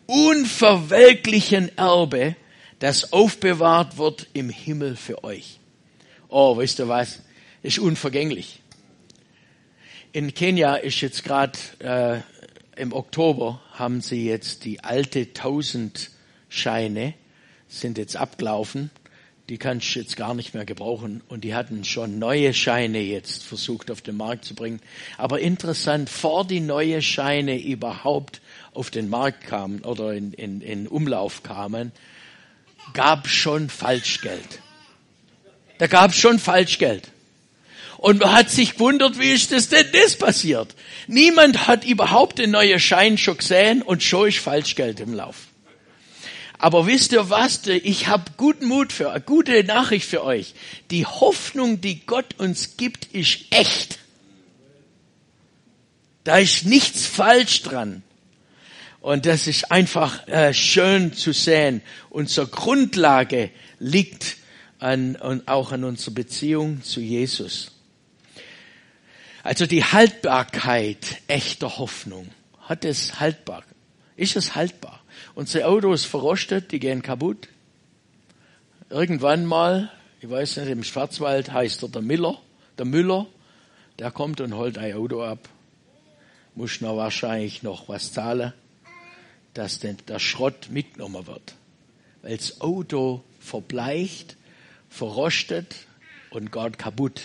unverwelklichen 0.06 1.76
Erbe, 1.78 2.36
das 2.78 3.12
aufbewahrt 3.12 3.98
wird 3.98 4.26
im 4.32 4.50
Himmel 4.50 4.96
für 4.96 5.24
euch. 5.24 5.58
Oh, 6.28 6.56
weißt 6.56 6.80
du 6.80 6.88
was? 6.88 7.20
Ist 7.62 7.78
unvergänglich. 7.78 8.60
In 10.12 10.34
Kenia 10.34 10.76
ist 10.76 11.00
jetzt 11.00 11.24
gerade 11.24 11.58
äh, 11.80 12.20
im 12.80 12.92
Oktober 12.92 13.60
haben 13.72 14.00
sie 14.00 14.26
jetzt 14.26 14.64
die 14.64 14.82
alte 14.84 15.32
Tausendscheine 15.32 17.14
sind 17.68 17.98
jetzt 17.98 18.16
abgelaufen. 18.16 18.90
Die 19.48 19.56
kannst 19.56 19.94
du 19.94 20.00
jetzt 20.00 20.16
gar 20.16 20.34
nicht 20.34 20.54
mehr 20.54 20.66
gebrauchen. 20.66 21.22
Und 21.28 21.42
die 21.42 21.54
hatten 21.54 21.84
schon 21.84 22.18
neue 22.18 22.52
Scheine 22.52 23.00
jetzt 23.00 23.44
versucht 23.44 23.90
auf 23.90 24.02
den 24.02 24.16
Markt 24.16 24.44
zu 24.44 24.54
bringen. 24.54 24.80
Aber 25.16 25.40
interessant, 25.40 26.10
vor 26.10 26.44
die 26.44 26.60
neue 26.60 27.00
Scheine 27.00 27.58
überhaupt 27.58 28.42
auf 28.74 28.90
den 28.90 29.08
Markt 29.08 29.46
kamen 29.46 29.80
oder 29.84 30.12
in, 30.12 30.32
in, 30.32 30.60
in 30.60 30.86
Umlauf 30.86 31.42
kamen, 31.42 31.92
gab 32.92 33.28
schon 33.28 33.70
Falschgeld. 33.70 34.60
Da 35.78 35.86
gab 35.86 36.14
schon 36.14 36.38
Falschgeld. 36.38 37.08
Und 37.96 38.20
man 38.20 38.32
hat 38.32 38.50
sich 38.50 38.74
gewundert, 38.74 39.18
wie 39.18 39.32
ist 39.32 39.50
das 39.50 39.68
denn 39.68 39.86
das 39.92 40.16
passiert? 40.16 40.74
Niemand 41.08 41.66
hat 41.66 41.84
überhaupt 41.84 42.38
den 42.38 42.52
neuen 42.52 42.78
Schein 42.78 43.18
schon 43.18 43.38
gesehen 43.38 43.82
und 43.82 44.02
schon 44.02 44.28
ist 44.28 44.38
Falschgeld 44.38 45.00
im 45.00 45.14
Lauf. 45.14 45.47
Aber 46.58 46.86
wisst 46.86 47.12
ihr 47.12 47.30
was? 47.30 47.66
Ich 47.66 48.08
habe 48.08 48.32
guten 48.36 48.66
Mut 48.66 48.92
für, 48.92 49.12
eine 49.12 49.20
gute 49.20 49.62
Nachricht 49.62 50.08
für 50.08 50.24
euch. 50.24 50.54
Die 50.90 51.06
Hoffnung, 51.06 51.80
die 51.80 52.04
Gott 52.04 52.38
uns 52.38 52.76
gibt, 52.76 53.06
ist 53.06 53.44
echt. 53.50 54.00
Da 56.24 56.38
ist 56.38 56.66
nichts 56.66 57.06
falsch 57.06 57.62
dran. 57.62 58.02
Und 59.00 59.24
das 59.24 59.46
ist 59.46 59.70
einfach 59.70 60.26
äh, 60.26 60.52
schön 60.52 61.12
zu 61.12 61.32
sehen. 61.32 61.80
Unsere 62.10 62.48
Grundlage 62.48 63.50
liegt 63.78 64.36
an, 64.80 65.14
und 65.16 65.46
auch 65.46 65.70
an 65.70 65.84
unserer 65.84 66.14
Beziehung 66.14 66.82
zu 66.82 67.00
Jesus. 67.00 67.70
Also 69.44 69.66
die 69.66 69.84
Haltbarkeit 69.84 71.22
echter 71.28 71.78
Hoffnung. 71.78 72.28
Hat 72.60 72.84
es 72.84 73.20
haltbar? 73.20 73.62
Ist 74.16 74.36
es 74.36 74.56
haltbar? 74.56 74.97
Unsere 75.34 75.66
Autos 75.66 76.04
verrostet, 76.04 76.72
die 76.72 76.80
gehen 76.80 77.02
kaputt. 77.02 77.48
Irgendwann 78.90 79.44
mal, 79.44 79.90
ich 80.20 80.30
weiß 80.30 80.58
nicht, 80.58 80.68
im 80.68 80.84
Schwarzwald 80.84 81.52
heißt 81.52 81.82
er 81.82 81.88
der 81.88 82.02
Miller, 82.02 82.38
der 82.78 82.86
Müller, 82.86 83.26
der 83.98 84.10
kommt 84.10 84.40
und 84.40 84.54
holt 84.54 84.78
ein 84.78 84.94
Auto 84.94 85.22
ab. 85.22 85.48
Muss 86.54 86.80
noch 86.80 86.96
wahrscheinlich 86.96 87.62
noch 87.62 87.88
was 87.88 88.12
zahlen 88.12 88.52
dass 89.58 89.80
denn 89.80 89.96
der 90.06 90.20
Schrott 90.20 90.68
mitgenommen 90.70 91.26
wird. 91.26 91.54
Weil 92.22 92.36
das 92.36 92.60
Auto 92.60 93.24
verbleicht, 93.40 94.36
verrostet 94.88 95.74
und 96.30 96.52
geht 96.52 96.78
kaputt. 96.78 97.22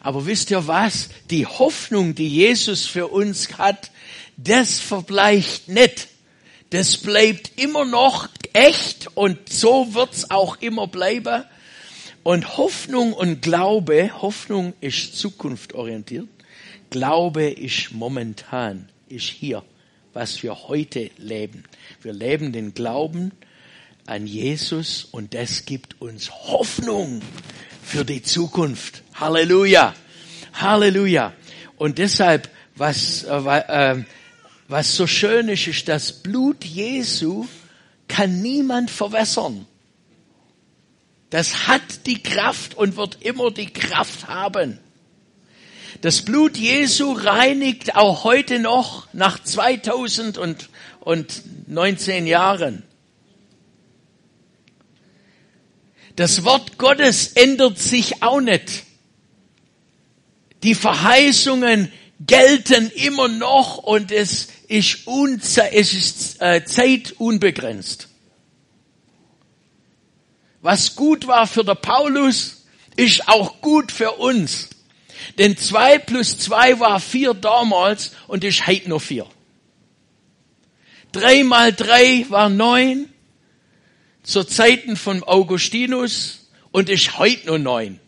Aber 0.00 0.24
wisst 0.26 0.52
ihr 0.52 0.68
was? 0.68 1.08
Die 1.30 1.46
Hoffnung, 1.46 2.14
die 2.14 2.28
Jesus 2.28 2.86
für 2.86 3.08
uns 3.08 3.58
hat, 3.58 3.90
das 4.36 4.78
verbleicht 4.78 5.68
nicht. 5.68 6.06
Das 6.70 6.96
bleibt 6.98 7.58
immer 7.58 7.84
noch 7.84 8.28
echt 8.52 9.08
und 9.14 9.48
so 9.48 9.94
wird's 9.94 10.30
auch 10.30 10.56
immer 10.60 10.86
bleiben. 10.86 11.44
Und 12.22 12.58
Hoffnung 12.58 13.12
und 13.12 13.40
Glaube, 13.40 14.10
Hoffnung 14.20 14.74
ist 14.80 15.16
zukunftorientiert 15.16 16.28
Glaube 16.90 17.50
ist 17.50 17.92
momentan, 17.92 18.88
ist 19.10 19.26
hier, 19.26 19.62
was 20.14 20.42
wir 20.42 20.68
heute 20.68 21.10
leben. 21.18 21.64
Wir 22.00 22.14
leben 22.14 22.52
den 22.52 22.72
Glauben 22.72 23.32
an 24.06 24.26
Jesus 24.26 25.06
und 25.10 25.34
das 25.34 25.66
gibt 25.66 26.00
uns 26.00 26.30
Hoffnung 26.30 27.20
für 27.82 28.06
die 28.06 28.22
Zukunft. 28.22 29.02
Halleluja. 29.14 29.94
Halleluja. 30.54 31.34
Und 31.76 31.98
deshalb, 31.98 32.48
was, 32.74 33.24
äh, 33.24 33.36
äh, 33.36 34.04
was 34.68 34.94
so 34.94 35.06
schön 35.06 35.48
ist, 35.48 35.66
ist, 35.66 35.88
das 35.88 36.12
Blut 36.12 36.64
Jesu 36.64 37.46
kann 38.06 38.42
niemand 38.42 38.90
verwässern. 38.90 39.66
Das 41.30 41.66
hat 41.66 42.06
die 42.06 42.22
Kraft 42.22 42.74
und 42.74 42.96
wird 42.96 43.22
immer 43.22 43.50
die 43.50 43.72
Kraft 43.72 44.28
haben. 44.28 44.78
Das 46.02 46.22
Blut 46.22 46.56
Jesu 46.56 47.12
reinigt 47.12 47.96
auch 47.96 48.22
heute 48.24 48.60
noch 48.60 49.08
nach 49.12 49.42
2019 49.42 52.26
Jahren. 52.26 52.84
Das 56.14 56.44
Wort 56.44 56.78
Gottes 56.78 57.32
ändert 57.34 57.78
sich 57.78 58.22
auch 58.22 58.40
nicht. 58.40 58.84
Die 60.62 60.74
Verheißungen 60.74 61.92
gelten 62.20 62.90
immer 62.90 63.28
noch 63.28 63.78
und 63.78 64.10
es 64.10 64.48
ist, 64.68 65.06
unze 65.06 65.72
es 65.72 65.94
ist 65.94 66.40
äh, 66.40 66.64
Zeit 66.64 67.14
unbegrenzt. 67.18 68.08
Was 70.60 70.94
gut 70.94 71.26
war 71.26 71.46
für 71.46 71.64
der 71.64 71.74
Paulus, 71.74 72.64
ist 72.96 73.28
auch 73.28 73.60
gut 73.60 73.90
für 73.90 74.12
uns. 74.12 74.68
Denn 75.38 75.56
zwei 75.56 75.98
plus 75.98 76.38
zwei 76.38 76.78
war 76.80 77.00
vier 77.00 77.34
damals 77.34 78.12
und 78.26 78.44
ist 78.44 78.66
heute 78.66 78.88
noch 78.90 79.00
vier. 79.00 79.26
Drei 81.12 81.42
mal 81.42 81.72
drei 81.72 82.26
war 82.28 82.48
neun 82.48 83.08
zur 84.22 84.46
Zeiten 84.46 84.96
von 84.96 85.22
Augustinus 85.22 86.50
und 86.70 86.90
ist 86.90 87.18
heute 87.18 87.46
nur 87.46 87.58
neun. 87.58 88.00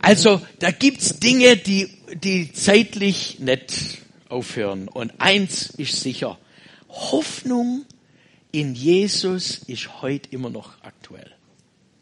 Also 0.00 0.44
da 0.58 0.70
gibt's 0.70 1.20
Dinge, 1.20 1.56
die, 1.56 1.88
die 2.14 2.52
zeitlich 2.52 3.38
nicht 3.38 4.03
aufhören. 4.34 4.88
Und 4.88 5.12
eins 5.18 5.70
ist 5.70 6.00
sicher, 6.00 6.38
Hoffnung 6.88 7.86
in 8.52 8.74
Jesus 8.74 9.58
ist 9.66 10.02
heute 10.02 10.28
immer 10.30 10.50
noch 10.50 10.82
aktuell. 10.82 11.32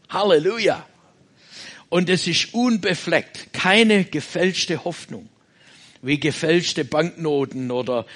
Halleluja. 0.08 0.86
Und 1.88 2.08
es 2.08 2.26
ist 2.26 2.54
unbefleckt, 2.54 3.52
keine 3.52 4.04
gefälschte 4.04 4.84
Hoffnung, 4.84 5.28
wie 6.00 6.18
gefälschte 6.18 6.84
Banknoten 6.84 7.70
oder, 7.70 8.06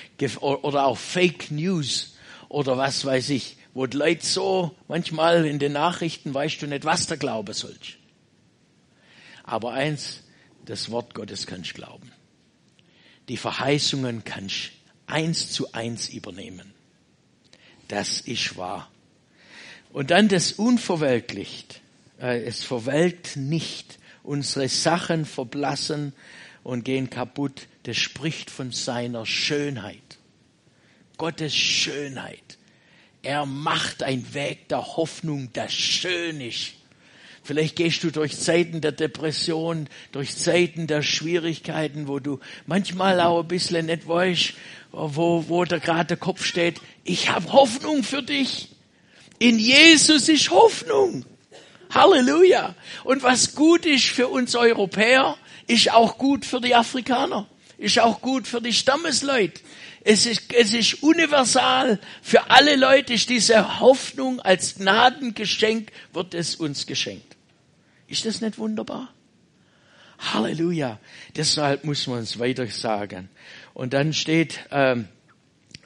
oder 0.40 0.86
auch 0.86 0.98
Fake 0.98 1.50
News 1.50 2.16
oder 2.48 2.76
was 2.76 3.04
weiß 3.04 3.30
ich 3.30 3.56
wo 3.76 3.84
die 3.84 3.98
Leute 3.98 4.24
so 4.24 4.74
manchmal 4.88 5.44
in 5.44 5.58
den 5.58 5.72
Nachrichten 5.72 6.32
weißt 6.32 6.62
du 6.62 6.66
nicht, 6.66 6.86
was 6.86 7.08
der 7.08 7.18
Glaube 7.18 7.52
soll. 7.52 7.76
Aber 9.44 9.74
eins, 9.74 10.22
das 10.64 10.90
Wort 10.90 11.12
Gottes 11.12 11.46
kannst 11.46 11.74
glauben. 11.74 12.10
Die 13.28 13.36
Verheißungen 13.36 14.24
kannst 14.24 14.72
eins 15.06 15.50
zu 15.50 15.72
eins 15.72 16.08
übernehmen. 16.08 16.72
Das 17.88 18.20
ist 18.20 18.56
wahr. 18.56 18.90
Und 19.92 20.10
dann 20.10 20.28
das 20.28 20.52
unverweltlicht. 20.52 21.80
Äh, 22.20 22.42
es 22.42 22.64
verwelkt 22.64 23.36
nicht. 23.36 23.98
Unsere 24.22 24.68
Sachen 24.68 25.24
verblassen 25.24 26.12
und 26.64 26.84
gehen 26.84 27.10
kaputt. 27.10 27.68
Das 27.84 27.96
spricht 27.96 28.50
von 28.50 28.72
seiner 28.72 29.24
Schönheit. 29.24 30.18
Gottes 31.16 31.54
Schönheit. 31.54 32.58
Er 33.22 33.46
macht 33.46 34.02
einen 34.02 34.34
Weg 34.34 34.68
der 34.68 34.96
Hoffnung, 34.96 35.52
der 35.52 35.68
schön 35.68 36.40
ist. 36.40 36.74
Vielleicht 37.46 37.76
gehst 37.76 38.02
du 38.02 38.10
durch 38.10 38.36
Zeiten 38.36 38.80
der 38.80 38.90
Depression, 38.90 39.88
durch 40.10 40.36
Zeiten 40.36 40.88
der 40.88 41.02
Schwierigkeiten, 41.02 42.08
wo 42.08 42.18
du 42.18 42.40
manchmal 42.66 43.20
auch 43.20 43.42
ein 43.42 43.46
bisschen 43.46 43.86
nicht 43.86 44.08
weißt, 44.08 44.54
wo, 44.90 45.44
wo 45.46 45.64
da 45.64 45.78
gerade 45.78 46.06
der 46.06 46.16
Kopf 46.16 46.44
steht. 46.44 46.80
Ich 47.04 47.30
habe 47.30 47.52
Hoffnung 47.52 48.02
für 48.02 48.24
dich. 48.24 48.70
In 49.38 49.60
Jesus 49.60 50.28
ist 50.28 50.50
Hoffnung. 50.50 51.24
Halleluja. 51.90 52.74
Und 53.04 53.22
was 53.22 53.54
gut 53.54 53.86
ist 53.86 54.06
für 54.06 54.26
uns 54.26 54.56
Europäer, 54.56 55.36
ist 55.68 55.92
auch 55.92 56.18
gut 56.18 56.44
für 56.44 56.60
die 56.60 56.74
Afrikaner, 56.74 57.46
ist 57.78 58.00
auch 58.00 58.20
gut 58.20 58.48
für 58.48 58.60
die 58.60 58.72
Stammesleute. 58.72 59.60
Es 60.02 60.26
ist, 60.26 60.52
es 60.52 60.74
ist 60.74 61.02
universal. 61.02 62.00
Für 62.22 62.50
alle 62.50 62.74
Leute 62.74 63.14
ist 63.14 63.28
diese 63.28 63.80
Hoffnung 63.80 64.40
als 64.40 64.76
Gnadengeschenk, 64.76 65.92
wird 66.12 66.34
es 66.34 66.56
uns 66.56 66.86
geschenkt. 66.86 67.25
Ist 68.08 68.24
das 68.24 68.40
nicht 68.40 68.58
wunderbar? 68.58 69.12
Halleluja. 70.18 70.98
Deshalb 71.36 71.84
muss 71.84 72.06
man 72.06 72.20
es 72.20 72.38
weiter 72.38 72.66
sagen. 72.68 73.28
Und 73.74 73.92
dann 73.92 74.12
steht, 74.12 74.60
ähm, 74.70 75.08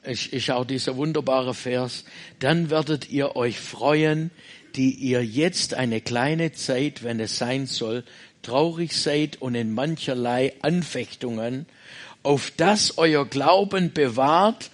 ist, 0.03 0.27
ist 0.27 0.49
auch 0.51 0.65
dieser 0.65 0.95
wunderbare 0.95 1.53
Vers, 1.53 2.05
dann 2.39 2.69
werdet 2.69 3.09
ihr 3.09 3.35
euch 3.35 3.59
freuen, 3.59 4.31
die 4.75 4.93
ihr 4.93 5.25
jetzt 5.25 5.73
eine 5.73 5.99
kleine 5.99 6.53
Zeit, 6.53 7.03
wenn 7.03 7.19
es 7.19 7.37
sein 7.37 7.65
soll, 7.65 8.05
traurig 8.41 8.95
seid 8.95 9.41
und 9.41 9.55
in 9.55 9.73
mancherlei 9.73 10.53
Anfechtungen 10.61 11.65
auf 12.23 12.51
das 12.55 12.97
euer 12.97 13.25
Glauben 13.25 13.93
bewahrt 13.93 14.71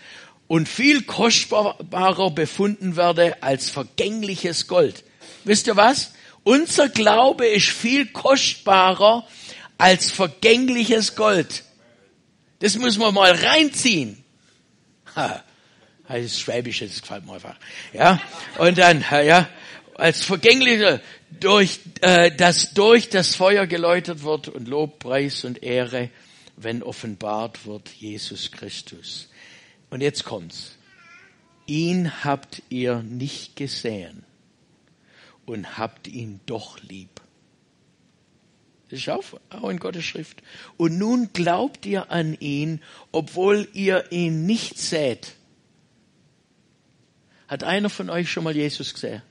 und 0.47 0.69
viel 0.69 1.03
kostbarer 1.03 2.31
befunden 2.31 2.95
werde 2.95 3.41
als 3.41 3.69
vergängliches 3.69 4.67
Gold. 4.67 5.03
Wisst 5.43 5.67
ihr 5.67 5.75
was? 5.75 6.13
Unser 6.47 6.87
Glaube 6.87 7.45
ist 7.45 7.67
viel 7.67 8.05
kostbarer 8.05 9.27
als 9.77 10.09
vergängliches 10.09 11.17
Gold. 11.17 11.65
Das 12.59 12.77
muss 12.77 12.97
man 12.97 13.13
mal 13.13 13.33
reinziehen. 13.33 14.23
Ha, 15.17 15.43
das 16.07 16.19
ist 16.19 16.39
Schwäbisch, 16.39 16.79
das 16.79 17.01
gefällt 17.01 17.25
mir 17.25 17.33
einfach. 17.33 17.57
Ja, 17.91 18.21
und 18.59 18.77
dann, 18.77 19.03
ja, 19.11 19.49
als 19.95 20.23
vergänglicher, 20.23 21.01
durch, 21.31 21.81
äh, 21.99 22.31
das 22.31 22.73
durch 22.73 23.09
das 23.09 23.35
Feuer 23.35 23.67
geläutert 23.67 24.23
wird 24.23 24.47
und 24.47 24.69
Lob, 24.69 24.99
Preis 24.99 25.43
und 25.43 25.61
Ehre 25.61 26.09
wenn 26.55 26.81
offenbart 26.81 27.65
wird 27.65 27.89
Jesus 27.89 28.53
Christus. 28.53 29.27
Und 29.89 29.99
jetzt 29.99 30.23
kommt's. 30.23 30.77
Ihn 31.65 32.23
habt 32.23 32.63
ihr 32.69 33.03
nicht 33.03 33.57
gesehen 33.57 34.23
und 35.47 35.77
habt 35.77 36.07
ihn 36.07 36.41
doch 36.45 36.79
lieb. 36.83 37.21
Das 38.89 38.99
ist 38.99 39.09
auch, 39.09 39.69
in 39.69 39.79
Gottes 39.79 40.03
Schrift. 40.03 40.43
Und 40.75 40.97
nun 40.97 41.31
glaubt 41.33 41.85
ihr 41.85 42.11
an 42.11 42.37
ihn, 42.39 42.81
obwohl 43.11 43.67
ihr 43.73 44.11
ihn 44.11 44.45
nicht 44.45 44.77
seht. 44.77 45.33
Hat 47.47 47.63
einer 47.63 47.89
von 47.89 48.09
euch 48.09 48.29
schon 48.29 48.43
mal 48.43 48.55
Jesus 48.55 48.93
gesehen? 48.93 49.21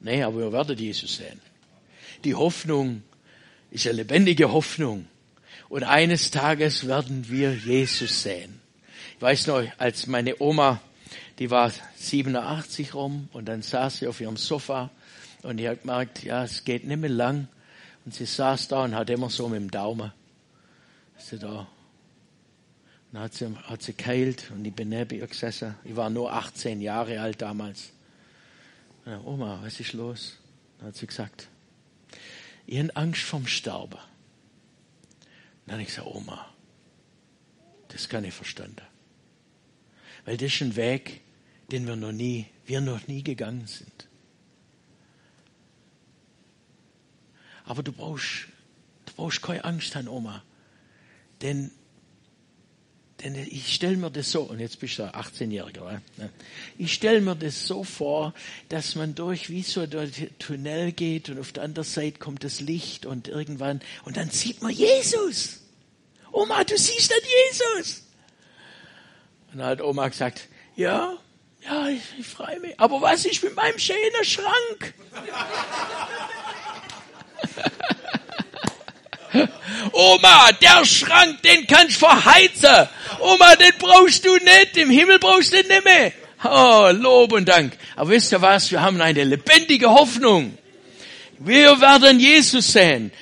Nee, 0.00 0.22
aber 0.22 0.40
ihr 0.40 0.52
werdet 0.52 0.80
Jesus 0.80 1.16
sehen. 1.16 1.40
Die 2.24 2.34
Hoffnung 2.34 3.02
ist 3.70 3.86
eine 3.86 3.96
lebendige 3.96 4.50
Hoffnung. 4.50 5.06
Und 5.68 5.84
eines 5.84 6.30
Tages 6.30 6.86
werden 6.86 7.28
wir 7.28 7.54
Jesus 7.54 8.22
sehen. 8.22 8.60
Ich 9.16 9.22
weiß 9.22 9.46
noch, 9.46 9.62
als 9.76 10.06
meine 10.06 10.40
Oma, 10.40 10.80
die 11.38 11.50
war 11.50 11.72
87 11.96 12.94
rum 12.94 13.28
und 13.32 13.46
dann 13.46 13.62
saß 13.62 13.98
sie 13.98 14.06
auf 14.06 14.20
ihrem 14.20 14.36
Sofa 14.36 14.90
und 15.42 15.56
die 15.56 15.68
hat 15.68 15.82
gemerkt, 15.82 16.22
ja, 16.22 16.44
es 16.44 16.64
geht 16.64 16.86
nicht 16.86 17.00
mehr 17.00 17.10
lang. 17.10 17.48
Und 18.04 18.14
sie 18.14 18.26
saß 18.26 18.68
da 18.68 18.84
und 18.84 18.94
hat 18.94 19.10
immer 19.10 19.30
so 19.30 19.48
mit 19.48 19.60
dem 19.60 19.70
Daumen, 19.70 20.12
sie 21.18 21.38
da. 21.38 21.60
Und 21.60 21.66
dann 23.12 23.22
hat 23.24 23.34
sie, 23.34 23.54
hat 23.64 23.82
sie 23.82 23.94
geheilt 23.94 24.50
und 24.50 24.64
ich 24.64 24.74
bin 24.74 24.88
neben 24.88 25.18
ihr 25.18 25.26
gesessen. 25.26 25.74
Ich 25.84 25.96
war 25.96 26.10
nur 26.10 26.32
18 26.32 26.80
Jahre 26.80 27.20
alt 27.20 27.42
damals. 27.42 27.90
Und 29.04 29.26
Oma, 29.26 29.60
was 29.62 29.80
ist 29.80 29.92
los? 29.92 30.36
Dann 30.78 30.88
hat 30.88 30.96
sie 30.96 31.06
gesagt, 31.06 31.48
habe 32.66 32.94
Angst 32.96 33.22
vom 33.22 33.46
Sterben. 33.46 33.98
Dann 35.66 35.74
habe 35.74 35.82
ich 35.82 35.88
gesagt, 35.88 36.06
Oma, 36.06 36.46
das 37.88 38.08
kann 38.08 38.24
ich 38.24 38.34
verstanden. 38.34 38.82
Weil 40.24 40.36
das 40.36 40.52
ist 40.52 40.60
ein 40.62 40.76
Weg, 40.76 41.20
den 41.70 41.86
wir 41.86 41.96
noch 41.96 42.12
nie, 42.12 42.46
wir 42.66 42.80
noch 42.80 43.06
nie 43.08 43.22
gegangen 43.22 43.66
sind. 43.66 44.08
Aber 47.64 47.82
du 47.82 47.92
brauchst, 47.92 48.48
du 49.06 49.12
brauchst 49.14 49.42
keine 49.42 49.64
Angst 49.64 49.94
haben, 49.94 50.08
Oma. 50.08 50.42
Denn, 51.40 51.70
denn 53.22 53.34
ich 53.36 53.74
stelle 53.74 53.96
mir 53.96 54.10
das 54.10 54.32
so, 54.32 54.42
und 54.42 54.58
jetzt 54.58 54.80
bist 54.80 54.98
du 54.98 55.04
18-Jähriger, 55.04 56.00
ich 56.78 56.92
stelle 56.92 57.20
mir 57.20 57.36
das 57.36 57.66
so 57.66 57.84
vor, 57.84 58.34
dass 58.68 58.96
man 58.96 59.14
durch 59.14 59.50
wie 59.50 59.62
so 59.62 59.86
den 59.86 60.10
Tunnel 60.38 60.92
geht 60.92 61.28
und 61.30 61.38
auf 61.38 61.52
der 61.52 61.62
anderen 61.62 61.88
Seite 61.88 62.18
kommt 62.18 62.42
das 62.44 62.60
Licht 62.60 63.06
und 63.06 63.28
irgendwann, 63.28 63.80
und 64.04 64.16
dann 64.16 64.30
sieht 64.30 64.62
man 64.62 64.72
Jesus. 64.72 65.60
Oma, 66.32 66.64
du 66.64 66.76
siehst 66.76 67.10
den 67.10 67.22
Jesus. 67.50 68.02
Und 69.52 69.58
dann 69.58 69.66
hat 69.66 69.80
Oma 69.82 70.08
gesagt, 70.08 70.48
ja, 70.76 71.14
ja, 71.64 71.88
ich, 71.88 72.02
ich 72.18 72.26
freue 72.26 72.60
mich. 72.60 72.78
Aber 72.78 73.00
was 73.02 73.24
ist 73.24 73.42
mit 73.42 73.54
meinem 73.54 73.78
schönen 73.78 74.24
Schrank? 74.24 74.94
Oma, 79.92 80.52
der 80.52 80.84
Schrank, 80.84 81.42
den 81.42 81.66
kannst 81.66 81.96
du 82.00 82.06
verheizen. 82.06 82.88
Oma, 83.20 83.56
den 83.56 83.72
brauchst 83.78 84.24
du 84.24 84.34
nicht. 84.36 84.76
Im 84.76 84.90
Himmel 84.90 85.18
brauchst 85.18 85.52
du 85.52 85.56
den 85.62 85.68
nicht 85.68 85.84
mehr. 85.84 86.12
Oh, 86.42 86.88
Lob 86.92 87.32
und 87.32 87.48
Dank. 87.48 87.76
Aber 87.96 88.10
wisst 88.10 88.32
ihr 88.32 88.40
was? 88.40 88.70
Wir 88.70 88.80
haben 88.80 89.00
eine 89.00 89.24
lebendige 89.24 89.90
Hoffnung. 89.90 90.56
Wir 91.38 91.80
werden 91.80 92.18
Jesus 92.18 92.72
sehen. 92.72 93.12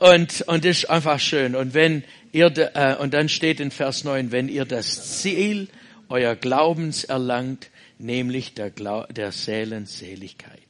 Und, 0.00 0.42
und 0.42 0.64
das 0.64 0.78
ist 0.78 0.90
einfach 0.90 1.20
schön. 1.20 1.54
Und 1.54 1.74
wenn 1.74 2.04
ihr, 2.34 2.76
äh, 2.76 2.96
und 2.96 3.14
dann 3.14 3.28
steht 3.28 3.60
in 3.60 3.70
Vers 3.70 4.04
9, 4.04 4.32
wenn 4.32 4.48
ihr 4.48 4.64
das 4.64 5.20
Ziel 5.20 5.68
euer 6.08 6.34
Glaubens 6.36 7.04
erlangt, 7.04 7.70
nämlich 7.98 8.54
der, 8.54 8.70
Glau 8.70 9.04
der 9.06 9.32
Seelenseligkeit. 9.32 10.60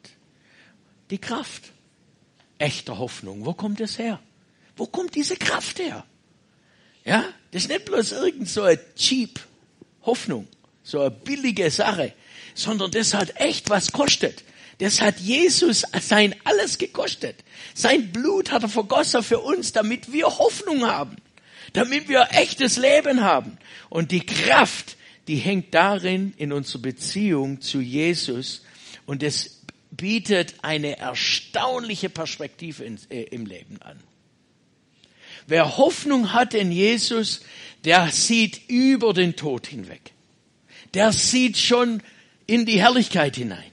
Die 1.11 1.19
Kraft 1.19 1.65
echter 2.59 2.99
Hoffnung. 2.99 3.45
Wo 3.45 3.55
kommt 3.55 3.81
es 3.81 3.99
her? 3.99 4.21
Wo 4.77 4.87
kommt 4.87 5.15
diese 5.15 5.37
Kraft 5.37 5.79
her? 5.79 6.05
Ja, 7.05 7.25
das 7.51 7.63
ist 7.63 7.69
nicht 7.69 7.85
bloß 7.85 8.13
irgend 8.13 8.49
so 8.49 8.63
eine 8.63 8.81
cheap 8.95 9.41
Hoffnung, 10.03 10.47
so 10.83 11.01
eine 11.01 11.11
billige 11.11 11.71
Sache, 11.71 12.13
sondern 12.55 12.91
das 12.91 13.15
hat 13.15 13.41
echt 13.41 13.69
was 13.71 13.93
kostet. 13.93 14.45
Das 14.79 15.01
hat 15.01 15.21
Jesus 15.21 15.85
sein 16.01 16.35
alles 16.45 16.79
gekostet. 16.79 17.37
Sein 17.75 18.11
Blut 18.11 18.51
hat 18.51 18.63
er 18.63 18.69
vergossen 18.69 19.23
für 19.23 19.39
uns, 19.39 19.73
damit 19.73 20.13
wir 20.13 20.27
Hoffnung 20.27 20.85
haben, 20.85 21.17
damit 21.75 22.09
wir 22.09 22.29
echtes 22.31 22.79
Leben 22.79 23.21
haben. 23.21 23.59
Und 23.91 24.11
die 24.11 24.25
Kraft, 24.25 24.97
die 25.29 25.37
hängt 25.37 25.75
darin 25.75 26.33
in 26.39 26.53
unserer 26.53 26.83
Beziehung 26.83 27.61
zu 27.61 27.81
Jesus 27.81 28.63
und 29.05 29.23
es 29.23 29.63
bietet 29.91 30.55
eine 30.63 30.99
erstaunliche 30.99 32.09
Perspektive 32.09 32.85
in, 32.85 32.99
äh, 33.11 33.23
im 33.25 33.45
Leben 33.47 33.81
an. 33.83 34.01
Wer 35.47 35.77
Hoffnung 35.77 36.33
hat 36.33 36.55
in 36.55 36.73
Jesus, 36.73 37.41
der 37.85 38.09
sieht 38.11 38.69
über 38.69 39.13
den 39.13 39.37
Tod 39.37 39.67
hinweg. 39.67 40.13
Der 40.95 41.13
sieht 41.13 41.59
schon 41.59 42.03
in 42.47 42.67
die 42.67 42.81
Herrlichkeit 42.81 43.37
hinein. 43.37 43.71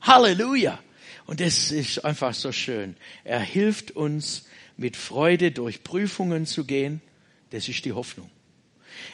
Halleluja. 0.00 0.78
Und 1.26 1.40
das 1.40 1.72
ist 1.72 2.04
einfach 2.04 2.34
so 2.34 2.52
schön. 2.52 2.96
Er 3.24 3.40
hilft 3.40 3.90
uns 3.90 4.46
mit 4.76 4.96
Freude 4.96 5.50
durch 5.50 5.82
Prüfungen 5.82 6.46
zu 6.46 6.64
gehen. 6.64 7.02
Das 7.50 7.68
ist 7.68 7.84
die 7.84 7.92
Hoffnung. 7.92 8.30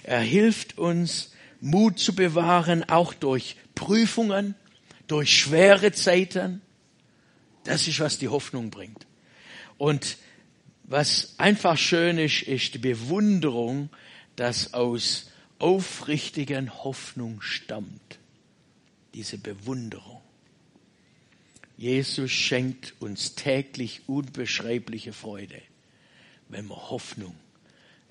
Er 0.03 0.20
hilft 0.20 0.79
uns 0.79 1.33
Mut 1.61 1.99
zu 1.99 2.14
bewahren, 2.14 2.88
auch 2.88 3.14
durch 3.14 3.57
Prüfungen, 3.75 4.55
durch 5.07 5.38
schwere 5.38 5.92
Zeiten. 5.92 6.62
Das 7.64 7.88
ist, 7.88 8.01
was 8.01 8.18
die 8.18 8.29
Hoffnung 8.29 8.70
bringt. 8.70 9.07
Und 9.79 10.18
was 10.85 11.35
einfach 11.38 11.79
schön 11.79 12.18
ist, 12.18 12.42
ist 12.42 12.75
die 12.75 12.79
Bewunderung, 12.79 13.88
das 14.37 14.75
aus 14.75 15.31
aufrichtigen 15.59 16.85
Hoffnung 16.85 17.40
stammt. 17.40 18.18
Diese 19.14 19.38
Bewunderung. 19.38 20.20
Jesus 21.77 22.31
schenkt 22.31 22.94
uns 23.01 23.35
täglich 23.35 24.03
unbeschreibliche 24.07 25.12
Freude, 25.12 25.61
wenn 26.49 26.66
wir 26.66 26.90
Hoffnung 26.90 27.35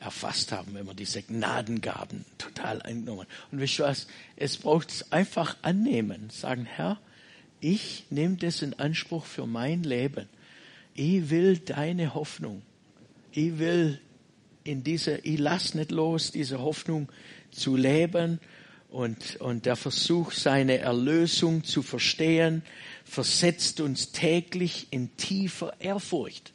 erfasst 0.04 0.52
haben, 0.52 0.74
wenn 0.74 0.86
wir 0.86 0.94
diese 0.94 1.22
Gnadengaben 1.22 2.26
total 2.38 2.82
eingenommen. 2.82 3.28
Und 3.52 3.60
wisst 3.60 3.80
ihr 3.80 3.86
was? 3.86 4.08
Es 4.36 4.58
braucht 4.58 4.92
es 4.92 5.12
einfach 5.12 5.58
annehmen, 5.62 6.30
sagen, 6.30 6.66
Herr, 6.66 7.00
ich 7.60 8.06
nehme 8.10 8.36
das 8.36 8.62
in 8.62 8.74
Anspruch 8.74 9.26
für 9.26 9.48
mein 9.48 9.84
Leben. 9.84 10.28
Ich 10.94 11.30
will 11.30 11.58
deine 11.58 12.14
Hoffnung. 12.14 12.62
Ich 13.32 13.58
will 13.58 14.00
in 14.64 14.84
dieser, 14.84 15.26
ich 15.26 15.40
lass 15.40 15.74
nicht 15.74 15.92
los, 15.92 16.32
diese 16.32 16.60
Hoffnung 16.60 17.10
zu 17.52 17.76
leben 17.76 18.40
und, 18.90 19.38
und 19.38 19.66
der 19.66 19.76
Versuch, 19.76 20.32
seine 20.32 20.78
Erlösung 20.78 21.64
zu 21.64 21.82
verstehen, 21.82 22.64
versetzt 23.06 23.82
uns 23.82 24.12
täglich 24.12 24.88
in 24.92 25.16
tiefer 25.18 25.74
Ehrfurcht. 25.80 26.54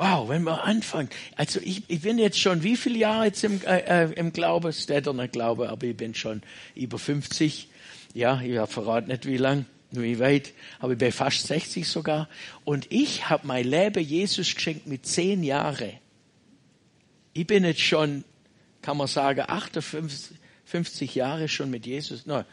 Wow, 0.00 0.30
wenn 0.30 0.44
wir 0.44 0.64
anfangen. 0.64 1.10
Also 1.36 1.60
ich, 1.62 1.82
ich 1.88 2.00
bin 2.00 2.16
jetzt 2.16 2.38
schon 2.40 2.62
wie 2.62 2.78
viele 2.78 2.98
Jahre 2.98 3.26
jetzt 3.26 3.44
im, 3.44 3.60
äh, 3.66 4.04
äh 4.04 4.12
im 4.14 4.32
Glaube, 4.32 4.72
Städterner 4.72 5.28
Glaube, 5.28 5.68
aber 5.68 5.86
ich 5.86 5.94
bin 5.94 6.14
schon 6.14 6.40
über 6.74 6.98
50. 6.98 7.68
Ja, 8.14 8.40
ich 8.40 8.58
verrate 8.70 9.08
nicht 9.08 9.26
wie 9.26 9.36
lang 9.36 9.66
wie 9.90 10.18
weit, 10.18 10.54
aber 10.78 10.92
ich 10.92 10.98
bin 10.98 11.12
fast 11.12 11.46
60 11.48 11.86
sogar. 11.86 12.30
Und 12.64 12.90
ich 12.90 13.28
habe 13.28 13.46
mein 13.46 13.66
Leben 13.66 14.02
Jesus 14.02 14.54
geschenkt 14.54 14.86
mit 14.86 15.04
zehn 15.04 15.42
Jahren. 15.42 15.92
Ich 17.34 17.46
bin 17.46 17.62
jetzt 17.62 17.82
schon, 17.82 18.24
kann 18.80 18.96
man 18.96 19.06
sagen, 19.06 19.44
58 19.46 21.14
Jahre 21.14 21.46
schon 21.46 21.68
mit 21.68 21.84
Jesus, 21.84 22.24
nein, 22.24 22.46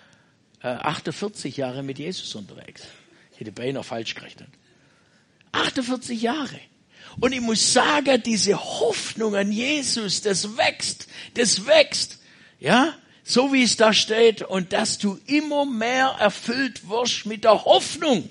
48 0.59 1.55
Jahre 1.55 1.81
mit 1.81 1.97
Jesus 1.97 2.35
unterwegs. 2.35 2.83
Ich 3.31 3.39
hätte 3.39 3.53
beinahe 3.53 3.85
falsch 3.85 4.15
gerechnet. 4.15 4.49
48 5.53 6.21
Jahre. 6.21 6.59
Und 7.19 7.33
ich 7.33 7.41
muss 7.41 7.73
sagen, 7.73 8.21
diese 8.23 8.57
Hoffnung 8.57 9.35
an 9.35 9.51
Jesus, 9.51 10.21
das 10.21 10.57
wächst, 10.57 11.07
das 11.33 11.65
wächst. 11.65 12.19
Ja? 12.59 12.93
so 13.27 13.51
wie 13.51 13.63
es 13.63 13.75
da 13.75 13.91
steht, 13.91 14.41
und 14.41 14.71
dass 14.71 14.99
du 14.99 15.19
immer 15.25 15.65
mehr 15.65 16.15
erfüllt 16.17 16.87
wirst 16.87 17.25
mit 17.25 17.43
der 17.43 17.65
Hoffnung. 17.65 18.29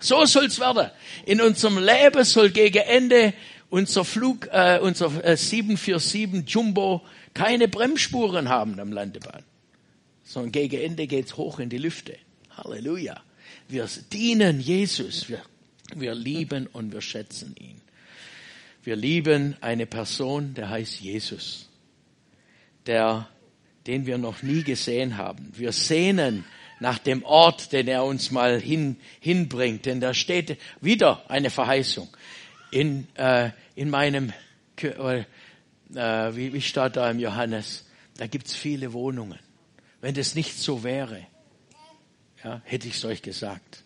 So 0.00 0.24
soll's 0.24 0.58
werden. 0.58 0.90
In 1.26 1.40
unserem 1.40 1.78
Leben 1.78 2.24
soll 2.24 2.50
gegen 2.50 2.82
Ende 2.82 3.34
unser 3.70 4.04
Flug, 4.04 4.48
äh, 4.50 4.80
unser 4.82 5.24
äh, 5.24 5.36
747 5.36 6.42
Jumbo 6.48 7.02
keine 7.34 7.68
Bremsspuren 7.68 8.48
haben 8.48 8.80
am 8.80 8.92
Landebahn, 8.92 9.44
sondern 10.24 10.50
gegen 10.50 10.80
Ende 10.80 11.06
geht's 11.06 11.36
hoch 11.36 11.60
in 11.60 11.68
die 11.68 11.78
Lüfte. 11.78 12.16
Halleluja. 12.56 13.22
Wir 13.68 13.88
dienen 14.12 14.58
Jesus. 14.58 15.28
Wir, 15.28 15.40
wir 15.94 16.16
lieben 16.16 16.66
und 16.66 16.92
wir 16.92 17.00
schätzen 17.00 17.54
ihn. 17.56 17.80
Wir 18.86 18.94
lieben 18.94 19.56
eine 19.60 19.84
Person, 19.84 20.54
der 20.54 20.70
heißt 20.70 21.00
Jesus, 21.00 21.68
der 22.86 23.28
den 23.88 24.06
wir 24.06 24.16
noch 24.16 24.42
nie 24.42 24.62
gesehen 24.62 25.16
haben. 25.16 25.52
Wir 25.56 25.72
sehnen 25.72 26.44
nach 26.78 26.98
dem 26.98 27.24
Ort, 27.24 27.72
den 27.72 27.88
er 27.88 28.04
uns 28.04 28.30
mal 28.30 28.60
hin, 28.60 28.96
hinbringt. 29.20 29.86
Denn 29.86 30.00
da 30.00 30.12
steht 30.14 30.58
wieder 30.80 31.28
eine 31.28 31.50
Verheißung. 31.50 32.08
In, 32.70 33.08
äh, 33.14 33.50
in 33.74 33.90
meinem, 33.90 34.32
äh, 34.82 35.24
wie, 35.94 36.52
wie 36.52 36.60
steht 36.60 36.96
da 36.96 37.10
im 37.10 37.18
Johannes, 37.18 37.86
da 38.18 38.28
gibt's 38.28 38.54
viele 38.54 38.92
Wohnungen. 38.92 39.38
Wenn 40.00 40.14
das 40.14 40.36
nicht 40.36 40.56
so 40.56 40.84
wäre, 40.84 41.26
ja, 42.44 42.60
hätte 42.64 42.86
ich 42.86 42.94
es 42.94 43.04
euch 43.04 43.22
gesagt. 43.22 43.82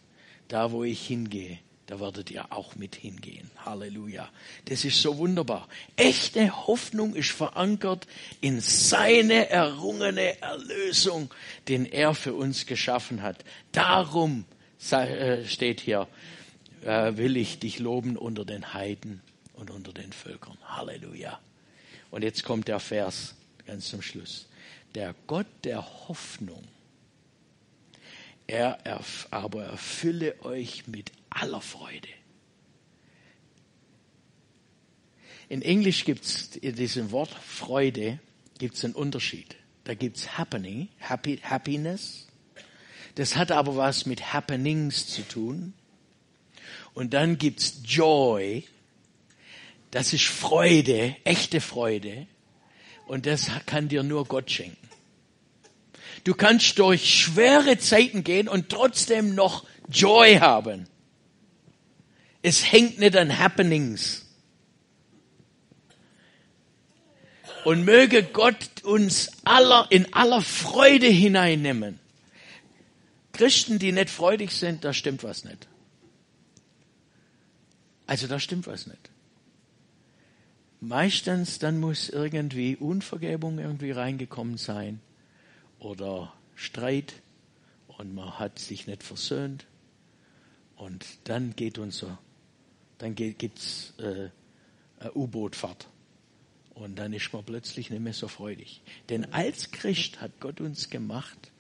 Da, 0.48 0.72
wo 0.72 0.84
ich 0.84 1.06
hingehe, 1.06 1.58
da 1.90 1.98
werdet 1.98 2.30
ihr 2.30 2.52
auch 2.52 2.76
mit 2.76 2.94
hingehen. 2.94 3.50
Halleluja. 3.64 4.30
Das 4.66 4.84
ist 4.84 5.02
so 5.02 5.18
wunderbar. 5.18 5.68
Echte 5.96 6.68
Hoffnung 6.68 7.16
ist 7.16 7.32
verankert 7.32 8.06
in 8.40 8.60
seine 8.60 9.50
errungene 9.50 10.40
Erlösung, 10.40 11.34
den 11.66 11.84
er 11.84 12.14
für 12.14 12.32
uns 12.34 12.66
geschaffen 12.66 13.22
hat. 13.22 13.44
Darum 13.72 14.44
äh, 14.92 15.44
steht 15.46 15.80
hier, 15.80 16.06
äh, 16.84 17.16
will 17.16 17.36
ich 17.36 17.58
dich 17.58 17.80
loben 17.80 18.16
unter 18.16 18.44
den 18.44 18.72
Heiden 18.72 19.20
und 19.54 19.72
unter 19.72 19.92
den 19.92 20.12
Völkern. 20.12 20.56
Halleluja. 20.62 21.40
Und 22.12 22.22
jetzt 22.22 22.44
kommt 22.44 22.68
der 22.68 22.78
Vers 22.78 23.34
ganz 23.66 23.88
zum 23.88 24.00
Schluss. 24.00 24.46
Der 24.94 25.12
Gott 25.26 25.48
der 25.64 25.84
Hoffnung 26.08 26.62
er 28.46 28.78
aber 29.30 29.64
erfülle 29.64 30.34
euch 30.42 30.88
mit 30.88 31.12
aller 31.30 31.60
Freude. 31.60 32.08
In 35.48 35.62
Englisch 35.62 36.04
gibt 36.04 36.24
es 36.24 36.56
in 36.56 36.76
diesem 36.76 37.10
Wort 37.10 37.30
Freude 37.30 38.20
gibt's 38.58 38.84
einen 38.84 38.94
Unterschied. 38.94 39.56
Da 39.84 39.94
gibt's 39.94 40.38
Happening, 40.38 40.88
happy, 40.98 41.38
Happiness. 41.38 42.28
Das 43.16 43.36
hat 43.36 43.50
aber 43.50 43.76
was 43.76 44.06
mit 44.06 44.32
Happenings 44.32 45.08
zu 45.08 45.22
tun. 45.26 45.72
Und 46.94 47.14
dann 47.14 47.38
gibt's 47.38 47.80
Joy. 47.84 48.64
Das 49.90 50.12
ist 50.12 50.26
Freude, 50.26 51.16
echte 51.24 51.60
Freude. 51.60 52.28
Und 53.08 53.26
das 53.26 53.50
kann 53.66 53.88
dir 53.88 54.04
nur 54.04 54.26
Gott 54.26 54.50
schenken. 54.50 54.88
Du 56.22 56.34
kannst 56.34 56.78
durch 56.78 57.12
schwere 57.22 57.78
Zeiten 57.78 58.22
gehen 58.22 58.46
und 58.46 58.68
trotzdem 58.68 59.34
noch 59.34 59.64
Joy 59.88 60.36
haben. 60.36 60.86
Es 62.42 62.72
hängt 62.72 62.98
nicht 62.98 63.16
an 63.16 63.38
Happenings. 63.38 64.26
Und 67.64 67.84
möge 67.84 68.22
Gott 68.22 68.82
uns 68.84 69.30
aller 69.44 69.86
in 69.90 70.12
aller 70.14 70.40
Freude 70.40 71.06
hineinnehmen. 71.06 71.98
Christen, 73.32 73.78
die 73.78 73.92
nicht 73.92 74.10
freudig 74.10 74.52
sind, 74.52 74.84
da 74.84 74.94
stimmt 74.94 75.22
was 75.22 75.44
nicht. 75.44 75.68
Also 78.06 78.26
da 78.26 78.40
stimmt 78.40 78.66
was 78.66 78.86
nicht. 78.86 79.10
Meistens 80.80 81.58
dann 81.58 81.78
muss 81.78 82.08
irgendwie 82.08 82.74
Unvergebung 82.76 83.58
irgendwie 83.58 83.90
reingekommen 83.90 84.56
sein 84.56 85.00
oder 85.78 86.32
Streit 86.54 87.14
und 87.86 88.14
man 88.14 88.38
hat 88.38 88.58
sich 88.58 88.86
nicht 88.86 89.02
versöhnt 89.02 89.66
und 90.76 91.04
dann 91.24 91.54
geht 91.54 91.78
unser, 91.78 92.18
dann 93.00 93.14
gibt's 93.14 93.94
äh, 93.98 94.28
eine 94.98 95.12
U-Bootfahrt 95.14 95.88
und 96.74 96.98
dann 96.98 97.12
ist 97.12 97.32
man 97.32 97.44
plötzlich 97.44 97.90
nicht 97.90 98.00
mehr 98.00 98.12
so 98.12 98.28
freudig. 98.28 98.82
Denn 99.08 99.32
als 99.32 99.70
Christ 99.70 100.20
hat 100.20 100.38
Gott 100.40 100.60
uns 100.60 100.90
gemacht, 100.90 101.50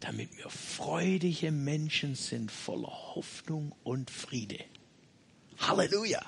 damit 0.00 0.36
wir 0.36 0.48
freudige 0.50 1.52
Menschen 1.52 2.14
sind, 2.14 2.50
voller 2.50 3.14
Hoffnung 3.14 3.72
und 3.84 4.10
Friede. 4.10 4.58
Halleluja! 5.58 6.22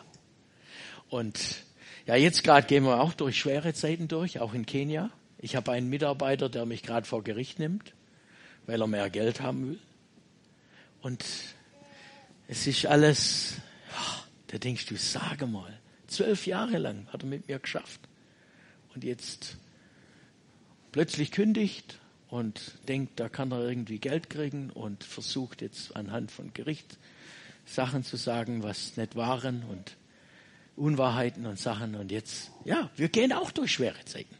Und 1.08 1.64
ja, 2.06 2.16
jetzt 2.16 2.44
gerade 2.44 2.66
gehen 2.66 2.84
wir 2.84 3.00
auch 3.00 3.14
durch 3.14 3.38
schwere 3.38 3.72
Zeiten 3.72 4.08
durch, 4.08 4.40
auch 4.40 4.54
in 4.54 4.66
Kenia. 4.66 5.10
Ich 5.38 5.56
habe 5.56 5.72
einen 5.72 5.88
Mitarbeiter, 5.88 6.48
der 6.48 6.66
mich 6.66 6.82
gerade 6.82 7.06
vor 7.06 7.22
Gericht 7.22 7.58
nimmt, 7.58 7.94
weil 8.66 8.80
er 8.80 8.86
mehr 8.86 9.10
Geld 9.10 9.40
haben 9.40 9.68
will. 9.68 9.78
Und 11.02 11.24
es 12.46 12.66
ist 12.66 12.86
alles, 12.86 13.56
da 14.54 14.58
denkst 14.58 14.86
du, 14.86 14.96
sage 14.96 15.48
mal, 15.48 15.80
zwölf 16.06 16.46
Jahre 16.46 16.78
lang 16.78 17.08
hat 17.12 17.24
er 17.24 17.28
mit 17.28 17.48
mir 17.48 17.58
geschafft. 17.58 18.00
Und 18.94 19.02
jetzt 19.02 19.56
plötzlich 20.92 21.32
kündigt 21.32 21.98
und 22.28 22.78
denkt, 22.86 23.18
da 23.18 23.28
kann 23.28 23.50
er 23.50 23.68
irgendwie 23.68 23.98
Geld 23.98 24.30
kriegen 24.30 24.70
und 24.70 25.02
versucht 25.02 25.60
jetzt 25.60 25.96
anhand 25.96 26.30
von 26.30 26.54
Gericht 26.54 26.98
Sachen 27.66 28.04
zu 28.04 28.16
sagen, 28.16 28.62
was 28.62 28.96
nicht 28.96 29.16
waren 29.16 29.64
und 29.64 29.96
Unwahrheiten 30.76 31.46
und 31.46 31.58
Sachen. 31.58 31.96
Und 31.96 32.12
jetzt, 32.12 32.52
ja, 32.64 32.90
wir 32.94 33.08
gehen 33.08 33.32
auch 33.32 33.50
durch 33.50 33.72
schwere 33.72 34.04
Zeiten. 34.04 34.36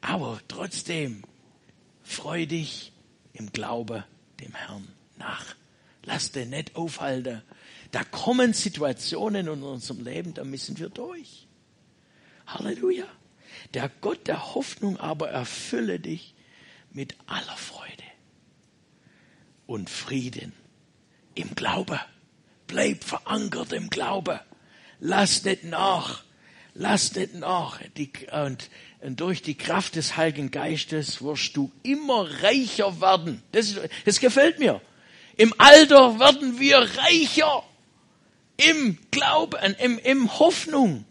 Aber 0.00 0.38
trotzdem, 0.46 1.24
freu 2.04 2.46
dich 2.46 2.92
im 3.32 3.50
Glaube 3.50 4.04
dem 4.38 4.54
Herrn 4.54 4.86
nach. 5.18 5.56
Lass 6.04 6.30
dich 6.30 6.46
nicht 6.46 6.76
aufhalten. 6.76 7.42
Da 7.92 8.04
kommen 8.04 8.52
Situationen 8.52 9.46
in 9.46 9.62
unserem 9.62 10.04
Leben, 10.04 10.34
da 10.34 10.44
müssen 10.44 10.78
wir 10.78 10.88
durch. 10.88 11.46
Halleluja. 12.46 13.06
Der 13.74 13.90
Gott 14.00 14.26
der 14.26 14.54
Hoffnung 14.54 14.98
aber 14.98 15.30
erfülle 15.30 15.98
dich 15.98 16.34
mit 16.92 17.16
aller 17.26 17.56
Freude 17.56 18.04
und 19.66 19.90
Frieden 19.90 20.52
im 21.34 21.54
Glaube. 21.54 22.00
Bleib 22.66 23.04
verankert 23.04 23.72
im 23.72 23.90
Glaube. 23.90 24.40
Lass 24.98 25.44
nicht 25.44 25.64
nach. 25.64 26.24
Lass 26.74 27.14
nicht 27.14 27.34
nach. 27.34 27.80
Die, 27.96 28.10
und, 28.32 28.70
und, 29.00 29.20
durch 29.20 29.42
die 29.42 29.56
Kraft 29.56 29.96
des 29.96 30.16
Heiligen 30.16 30.50
Geistes 30.50 31.22
wirst 31.22 31.56
du 31.56 31.70
immer 31.82 32.28
reicher 32.42 33.00
werden. 33.00 33.42
Das, 33.52 33.76
das 34.04 34.20
gefällt 34.20 34.58
mir. 34.58 34.80
Im 35.36 35.54
Alter 35.58 36.18
werden 36.18 36.58
wir 36.58 36.78
reicher. 36.78 37.62
Im 38.56 38.98
Glauben, 39.10 39.74
im, 39.78 39.98
im 39.98 40.38
Hoffnung. 40.38 41.04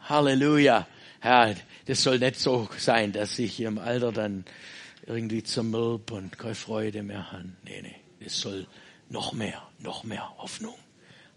Halleluja. 0.00 0.86
Herr, 1.20 1.56
das 1.86 2.02
soll 2.02 2.18
nicht 2.18 2.38
so 2.38 2.68
sein, 2.78 3.12
dass 3.12 3.38
ich 3.38 3.60
im 3.60 3.78
Alter 3.78 4.12
dann 4.12 4.44
irgendwie 5.06 5.42
zermürb 5.42 6.12
und 6.12 6.38
keine 6.38 6.54
Freude 6.54 7.02
mehr 7.02 7.32
habe. 7.32 7.50
Nee, 7.64 7.82
nee. 7.82 7.96
Es 8.20 8.40
soll 8.40 8.66
noch 9.08 9.32
mehr, 9.32 9.62
noch 9.78 10.04
mehr 10.04 10.36
Hoffnung. 10.38 10.74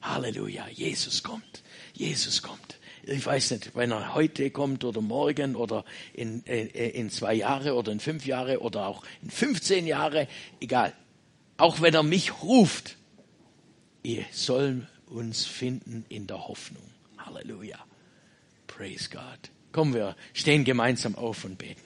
Halleluja. 0.01 0.67
Jesus 0.69 1.23
kommt. 1.23 1.63
Jesus 1.93 2.41
kommt. 2.41 2.79
Ich 3.03 3.25
weiß 3.25 3.51
nicht, 3.51 3.75
wenn 3.75 3.91
er 3.91 4.13
heute 4.13 4.51
kommt 4.51 4.83
oder 4.83 5.01
morgen 5.01 5.55
oder 5.55 5.85
in, 6.13 6.41
in, 6.43 6.67
in 6.67 7.09
zwei 7.09 7.33
Jahre 7.33 7.73
oder 7.75 7.91
in 7.91 7.99
fünf 7.99 8.25
Jahre 8.25 8.59
oder 8.59 8.87
auch 8.87 9.03
in 9.23 9.31
15 9.31 9.87
Jahre, 9.87 10.27
egal. 10.59 10.93
Auch 11.57 11.81
wenn 11.81 11.93
er 11.93 12.03
mich 12.03 12.43
ruft, 12.43 12.97
ihr 14.03 14.25
sollen 14.31 14.87
uns 15.11 15.45
finden 15.45 16.05
in 16.09 16.27
der 16.27 16.47
Hoffnung. 16.47 16.83
Halleluja. 17.17 17.77
Praise 18.67 19.09
God. 19.09 19.51
Kommen 19.71 19.93
wir, 19.93 20.15
stehen 20.33 20.63
gemeinsam 20.63 21.15
auf 21.15 21.45
und 21.45 21.57
beten. 21.57 21.81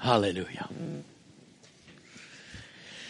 Halleluja. 0.00 0.68